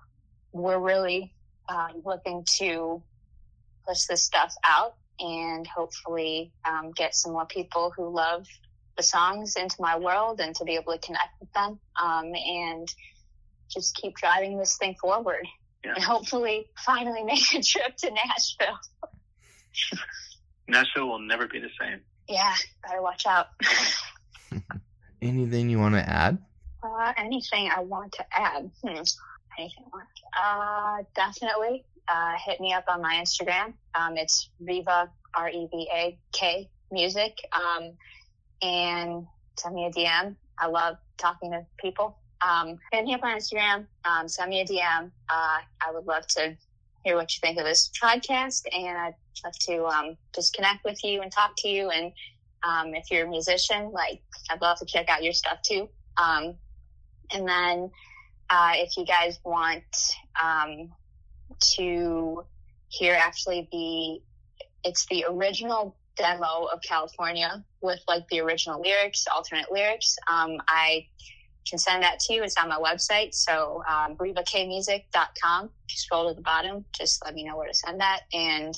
we're 0.51 0.79
really 0.79 1.33
um, 1.67 2.01
looking 2.03 2.45
to 2.57 3.01
push 3.87 4.05
this 4.05 4.23
stuff 4.23 4.53
out 4.67 4.95
and 5.19 5.67
hopefully 5.67 6.51
um, 6.65 6.91
get 6.91 7.15
some 7.15 7.33
more 7.33 7.45
people 7.45 7.91
who 7.95 8.09
love 8.09 8.45
the 8.97 9.03
songs 9.03 9.55
into 9.55 9.75
my 9.79 9.97
world 9.97 10.39
and 10.41 10.55
to 10.55 10.65
be 10.65 10.75
able 10.75 10.93
to 10.93 10.99
connect 10.99 11.39
with 11.39 11.51
them 11.53 11.79
um, 12.01 12.33
and 12.35 12.87
just 13.69 13.95
keep 13.95 14.15
driving 14.15 14.57
this 14.57 14.77
thing 14.77 14.95
forward 14.99 15.45
yeah. 15.83 15.93
and 15.95 16.03
hopefully 16.03 16.69
finally 16.85 17.23
make 17.25 17.53
a 17.53 17.61
trip 17.61 17.95
to 17.97 18.11
Nashville. 18.11 18.79
Nashville 20.67 21.07
will 21.07 21.19
never 21.19 21.47
be 21.47 21.59
the 21.59 21.69
same. 21.79 22.01
Yeah, 22.29 22.53
better 22.83 23.01
watch 23.01 23.25
out. 23.25 23.47
anything 25.21 25.69
you 25.71 25.79
want 25.79 25.95
to 25.95 26.07
add? 26.07 26.37
Uh, 26.83 27.11
anything 27.17 27.71
I 27.75 27.81
want 27.81 28.11
to 28.13 28.25
add? 28.31 28.69
Hmm. 28.83 29.01
Anything 29.57 29.85
I 29.85 29.89
want? 29.91 30.07
Uh, 30.39 31.03
definitely 31.15 31.85
uh, 32.07 32.33
hit 32.45 32.61
me 32.61 32.71
up 32.71 32.85
on 32.87 33.01
my 33.01 33.15
Instagram. 33.15 33.73
Um, 33.95 34.15
it's 34.15 34.51
Reva 34.59 35.09
R 35.35 35.49
E 35.49 35.67
V 35.71 35.89
A 35.91 36.17
K 36.31 36.69
Music, 36.91 37.35
um, 37.51 37.93
and 38.61 39.25
send 39.57 39.73
me 39.73 39.85
a 39.87 39.91
DM. 39.91 40.35
I 40.59 40.67
love 40.67 40.97
talking 41.17 41.51
to 41.51 41.65
people. 41.79 42.15
Um, 42.47 42.77
hit 42.91 43.05
me 43.05 43.15
up 43.15 43.23
on 43.23 43.37
Instagram. 43.37 43.87
Um, 44.05 44.27
send 44.27 44.51
me 44.51 44.61
a 44.61 44.65
DM. 44.65 45.11
Uh, 45.29 45.57
I 45.81 45.91
would 45.91 46.05
love 46.05 46.27
to 46.27 46.55
hear 47.03 47.15
what 47.15 47.33
you 47.33 47.39
think 47.41 47.57
of 47.57 47.65
this 47.65 47.91
podcast, 48.01 48.63
and 48.73 48.97
I'd 48.97 49.15
love 49.43 49.57
to 49.67 49.85
um, 49.85 50.17
just 50.33 50.53
connect 50.53 50.83
with 50.83 51.03
you 51.03 51.21
and 51.21 51.31
talk 51.31 51.53
to 51.57 51.69
you. 51.69 51.89
And 51.89 52.11
um, 52.63 52.93
if 52.93 53.09
you're 53.09 53.25
a 53.25 53.29
musician, 53.29 53.91
like 53.91 54.21
I'd 54.49 54.61
love 54.61 54.79
to 54.79 54.85
check 54.85 55.09
out 55.09 55.23
your 55.23 55.33
stuff 55.33 55.61
too. 55.61 55.89
Um, 56.21 56.55
and 57.33 57.47
then 57.47 57.91
uh, 58.49 58.73
if 58.75 58.97
you 58.97 59.05
guys 59.05 59.39
want 59.43 59.83
um, 60.41 60.91
to 61.75 62.43
hear 62.89 63.15
actually 63.15 63.67
the 63.71 64.21
it's 64.83 65.05
the 65.07 65.25
original 65.29 65.95
demo 66.15 66.67
of 66.71 66.81
California 66.81 67.63
with 67.81 67.99
like 68.07 68.27
the 68.29 68.39
original 68.41 68.81
lyrics, 68.81 69.25
alternate 69.33 69.71
lyrics. 69.71 70.17
Um, 70.27 70.57
I 70.67 71.07
can 71.69 71.77
send 71.77 72.03
that 72.03 72.19
to 72.21 72.33
you. 72.33 72.43
It's 72.43 72.55
on 72.57 72.69
my 72.69 72.77
website. 72.77 73.33
So 73.33 73.83
um, 73.89 74.15
revakmusic.com. 74.15 75.69
Just 75.87 76.03
scroll 76.03 76.29
to 76.29 76.35
the 76.35 76.41
bottom. 76.41 76.85
Just 76.97 77.23
let 77.23 77.33
me 77.33 77.43
know 77.43 77.57
where 77.57 77.67
to 77.67 77.73
send 77.73 77.99
that. 78.01 78.21
And 78.33 78.77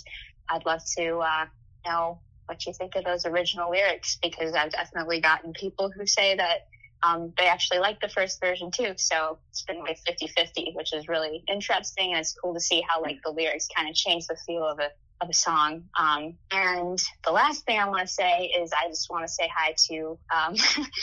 I'd 0.49 0.65
love 0.65 0.81
to 0.97 1.19
uh, 1.19 1.45
know 1.85 2.19
what 2.45 2.65
you 2.65 2.73
think 2.73 2.95
of 2.95 3.05
those 3.05 3.25
original 3.25 3.71
lyrics 3.71 4.17
because 4.21 4.53
I've 4.53 4.71
definitely 4.71 5.21
gotten 5.21 5.53
people 5.53 5.89
who 5.89 6.05
say 6.05 6.35
that 6.35 6.67
um, 7.03 7.33
they 7.37 7.47
actually 7.47 7.79
like 7.79 7.99
the 8.01 8.09
first 8.09 8.39
version 8.39 8.69
too. 8.71 8.93
So 8.97 9.39
it's 9.49 9.63
been 9.63 9.79
like 9.79 9.97
50 10.05 10.27
50, 10.27 10.73
which 10.75 10.93
is 10.93 11.07
really 11.07 11.43
interesting. 11.47 12.11
And 12.11 12.19
it's 12.19 12.33
cool 12.33 12.53
to 12.53 12.59
see 12.59 12.83
how 12.87 13.01
like 13.01 13.19
the 13.23 13.31
lyrics 13.31 13.67
kind 13.75 13.89
of 13.89 13.95
change 13.95 14.27
the 14.27 14.37
feel 14.45 14.63
of 14.63 14.79
a, 14.79 14.89
of 15.21 15.29
a 15.29 15.33
song. 15.33 15.83
Um, 15.97 16.33
and 16.51 17.01
the 17.23 17.31
last 17.31 17.65
thing 17.65 17.79
I 17.79 17.87
want 17.87 18.01
to 18.01 18.13
say 18.13 18.51
is 18.59 18.71
I 18.73 18.89
just 18.89 19.09
want 19.09 19.25
to 19.25 19.31
say 19.31 19.49
hi 19.55 19.75
to 19.89 20.17
um, 20.35 20.55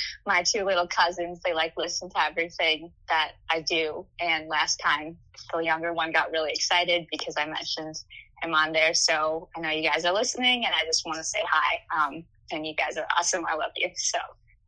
my 0.26 0.42
two 0.42 0.64
little 0.64 0.88
cousins. 0.88 1.40
They 1.44 1.54
like 1.54 1.74
listen 1.76 2.10
to 2.10 2.24
everything 2.24 2.90
that 3.08 3.32
I 3.50 3.60
do. 3.60 4.04
And 4.20 4.48
last 4.48 4.80
time, 4.84 5.16
the 5.52 5.60
younger 5.60 5.92
one 5.92 6.12
got 6.12 6.32
really 6.32 6.50
excited 6.50 7.06
because 7.10 7.36
I 7.38 7.46
mentioned 7.46 8.02
him 8.42 8.54
on 8.54 8.72
there. 8.72 8.92
So 8.94 9.48
I 9.56 9.60
know 9.60 9.70
you 9.70 9.88
guys 9.88 10.04
are 10.04 10.12
listening, 10.12 10.64
and 10.66 10.74
I 10.74 10.84
just 10.84 11.06
want 11.06 11.18
to 11.18 11.24
say 11.24 11.40
hi. 11.48 11.78
Um, 11.96 12.24
and 12.50 12.66
you 12.66 12.74
guys 12.74 12.96
are 12.96 13.06
awesome. 13.16 13.44
I 13.48 13.54
love 13.54 13.72
you. 13.76 13.90
So 13.94 14.18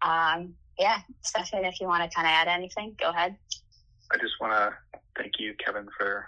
um, 0.03 0.55
yeah, 0.79 1.01
Stefan, 1.23 1.65
if 1.65 1.81
you 1.81 1.87
want 1.87 2.09
to 2.09 2.15
kind 2.15 2.27
of 2.27 2.33
add 2.33 2.49
anything, 2.49 2.95
go 3.01 3.11
ahead. 3.11 3.37
I 4.13 4.17
just 4.17 4.41
want 4.41 4.53
to 4.53 4.99
thank 5.17 5.33
you, 5.39 5.55
Kevin, 5.65 5.89
for 5.97 6.27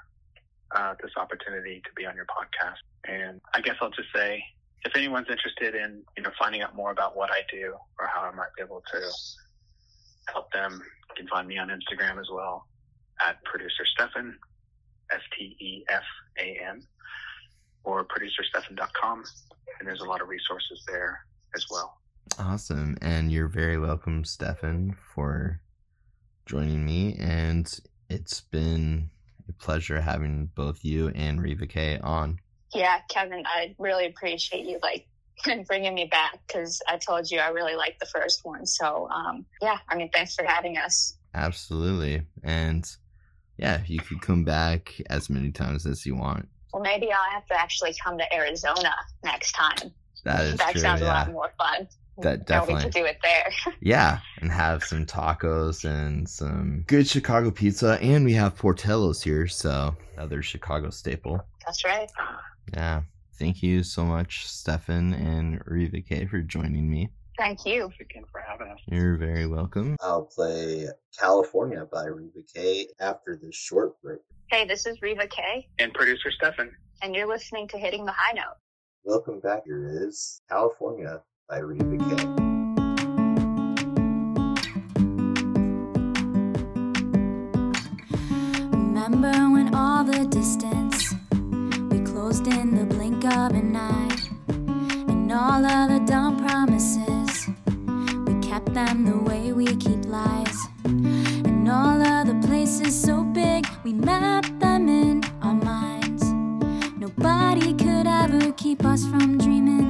uh, 0.75 0.95
this 1.03 1.13
opportunity 1.17 1.81
to 1.85 1.91
be 1.97 2.07
on 2.07 2.15
your 2.15 2.27
podcast. 2.27 2.83
And 3.09 3.41
I 3.55 3.61
guess 3.61 3.77
I'll 3.81 3.91
just 3.91 4.09
say, 4.15 4.43
if 4.85 4.97
anyone's 4.97 5.29
interested 5.31 5.75
in 5.75 6.03
you 6.17 6.23
know 6.23 6.31
finding 6.39 6.63
out 6.63 6.75
more 6.75 6.91
about 6.91 7.17
what 7.17 7.31
I 7.31 7.41
do 7.51 7.75
or 7.99 8.07
how 8.07 8.23
I 8.23 8.35
might 8.35 8.55
be 8.57 8.63
able 8.63 8.83
to 8.93 9.11
help 10.33 10.53
them, 10.53 10.83
you 11.11 11.15
can 11.17 11.29
find 11.29 11.47
me 11.47 11.59
on 11.59 11.69
Instagram 11.69 12.21
as 12.21 12.29
well 12.33 12.67
at 13.27 13.43
producer 13.45 13.85
Stefan, 13.95 14.37
S 15.11 15.21
T 15.37 15.57
E 15.61 15.85
F 15.89 16.03
A 16.39 16.59
N, 16.69 16.83
or 17.85 18.05
producerstefan.com. 18.05 19.25
And 19.79 19.89
there's 19.89 20.01
a 20.01 20.05
lot 20.05 20.21
of 20.21 20.29
resources 20.29 20.83
there 20.87 21.21
as 21.55 21.67
well. 21.71 21.99
Awesome. 22.39 22.97
And 23.03 23.31
you're 23.31 23.49
very 23.49 23.79
welcome, 23.79 24.25
Stefan, 24.25 24.97
for 25.15 25.61
joining 26.47 26.85
me. 26.85 27.17
And 27.19 27.73
it's 28.09 28.41
been 28.41 29.11
a 29.49 29.53
pleasure 29.53 30.01
having 30.01 30.47
both 30.55 30.85
you 30.85 31.09
and 31.09 31.43
Reva 31.43 31.67
K 31.67 31.99
on. 31.99 32.39
Yeah, 32.75 33.01
Kevin, 33.09 33.45
I 33.47 33.75
really 33.79 34.07
appreciate 34.07 34.67
you 34.67 34.79
like 34.83 35.07
bringing 35.67 35.95
me 35.95 36.07
back 36.07 36.39
because 36.47 36.81
I 36.89 36.97
told 36.97 37.31
you 37.31 37.39
I 37.39 37.49
really 37.49 37.75
liked 37.75 38.01
the 38.01 38.07
first 38.07 38.45
one. 38.45 38.67
So, 38.67 39.09
um, 39.11 39.45
yeah, 39.61 39.79
I 39.89 39.97
mean, 39.97 40.11
thanks 40.13 40.35
for 40.35 40.45
having 40.45 40.79
us. 40.79 41.17
Absolutely. 41.35 42.23
And 42.43 42.89
yeah, 43.57 43.81
you 43.87 44.01
could 44.01 44.21
come 44.21 44.45
back 44.45 45.01
as 45.11 45.31
many 45.31 45.51
times 45.51 45.87
as 45.87 46.05
you 46.05 46.17
want. 46.17 46.49
Well, 46.73 46.83
maybe 46.83 47.11
I'll 47.13 47.31
have 47.31 47.47
to 47.47 47.55
actually 47.59 47.95
come 48.03 48.19
to 48.19 48.35
Arizona 48.35 48.95
next 49.25 49.53
time. 49.53 49.93
That 50.25 50.45
is 50.45 50.57
that 50.57 50.73
true. 50.73 50.81
sounds 50.81 51.01
yeah. 51.01 51.07
a 51.07 51.09
lot 51.09 51.33
more 51.33 51.53
fun. 51.59 51.89
That 52.19 52.41
we 52.41 52.45
definitely. 52.45 52.83
could 52.85 52.93
do 52.93 53.05
it 53.05 53.19
there. 53.23 53.51
Yeah, 53.81 54.21
and 54.41 54.51
have 54.53 54.85
some 54.85 55.07
tacos 55.07 55.85
and 55.85 56.29
some 56.29 56.85
good 56.87 57.09
Chicago 57.09 57.51
pizza. 57.51 57.99
And 58.01 58.25
we 58.25 58.35
have 58.35 58.57
Portillo's 58.57 59.23
here, 59.23 59.49
so 59.49 59.97
another 60.15 60.43
Chicago 60.43 60.91
staple. 60.91 61.45
That's 61.65 61.85
right. 61.85 62.11
Yeah. 62.75 63.03
Thank 63.39 63.63
you 63.63 63.83
so 63.83 64.05
much, 64.05 64.47
Stefan 64.47 65.15
and 65.15 65.61
Reva 65.67 66.01
K, 66.01 66.27
for 66.27 66.41
joining 66.41 66.89
me. 66.91 67.11
Thank 67.39 67.65
you. 67.65 67.83
Thanks 67.89 67.97
again 68.01 68.25
for 68.31 68.41
having 68.47 68.69
us. 68.69 68.79
You're 68.87 69.17
very 69.17 69.47
welcome. 69.47 69.97
I'll 70.01 70.27
play 70.27 70.87
California 71.19 71.87
by 71.91 72.05
Reva 72.05 72.41
K 72.55 72.87
after 73.01 73.39
this 73.43 73.55
short 73.57 74.01
break. 74.03 74.21
Hey, 74.51 74.67
this 74.67 74.87
is 74.87 75.01
Reva 75.03 75.27
K, 75.27 75.67
And 75.79 75.93
producer 75.95 76.31
Stefan. 76.31 76.71
and 77.01 77.15
you're 77.15 77.27
listening 77.27 77.67
to 77.69 77.79
Hitting 77.79 78.05
the 78.05 78.13
High 78.13 78.35
Note. 78.35 78.57
Welcome 79.05 79.41
back. 79.41 79.63
Here 79.65 79.89
is 80.07 80.41
California 80.49 81.23
by 81.49 81.59
Reva 81.59 81.97
K. 82.17 83.33
Remember 88.73 89.33
when 89.53 89.75
all 89.75 90.05
the 90.05 90.25
distance 90.27 90.82
all 95.65 95.71
of 95.71 95.89
the 95.91 96.01
dumb 96.07 96.45
promises. 96.45 97.49
We 98.27 98.35
kept 98.41 98.75
them 98.75 99.05
the 99.05 99.19
way 99.19 99.53
we 99.53 99.67
keep 99.77 100.05
lies, 100.07 100.57
and 100.85 101.69
all 101.69 102.03
of 102.03 102.27
the 102.27 102.47
places 102.47 103.01
so 103.01 103.23
big 103.23 103.67
we 103.85 103.93
mapped 103.93 104.59
them 104.59 104.89
in 104.89 105.23
our 105.43 105.55
minds. 105.55 106.25
Nobody 106.99 107.75
could 107.75 108.07
ever 108.07 108.53
keep 108.53 108.85
us 108.85 109.07
from 109.07 109.39
dreaming 109.39 109.82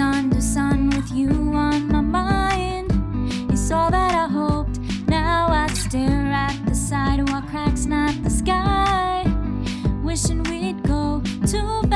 Under 0.00 0.40
sun 0.40 0.90
with 0.90 1.10
you 1.10 1.28
on 1.28 1.88
my 1.88 2.00
mind. 2.00 2.92
It's 3.50 3.72
all 3.72 3.90
that 3.90 4.14
I 4.14 4.32
hoped. 4.32 4.78
Now 5.08 5.48
I 5.48 5.66
stare 5.74 6.30
at 6.30 6.56
the 6.66 6.74
sidewalk 6.74 7.48
cracks, 7.48 7.84
not 7.84 8.14
the 8.22 8.30
sky. 8.30 9.24
Wishing 10.04 10.44
we'd 10.44 10.84
go 10.84 11.20
too 11.46 11.87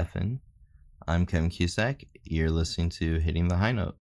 Stefan. 0.00 0.40
I'm 1.06 1.26
Kevin 1.26 1.50
Cusack. 1.50 2.04
You're 2.24 2.50
listening 2.50 2.88
to 3.00 3.18
Hitting 3.18 3.48
the 3.48 3.56
High 3.58 3.72
Note. 3.72 3.99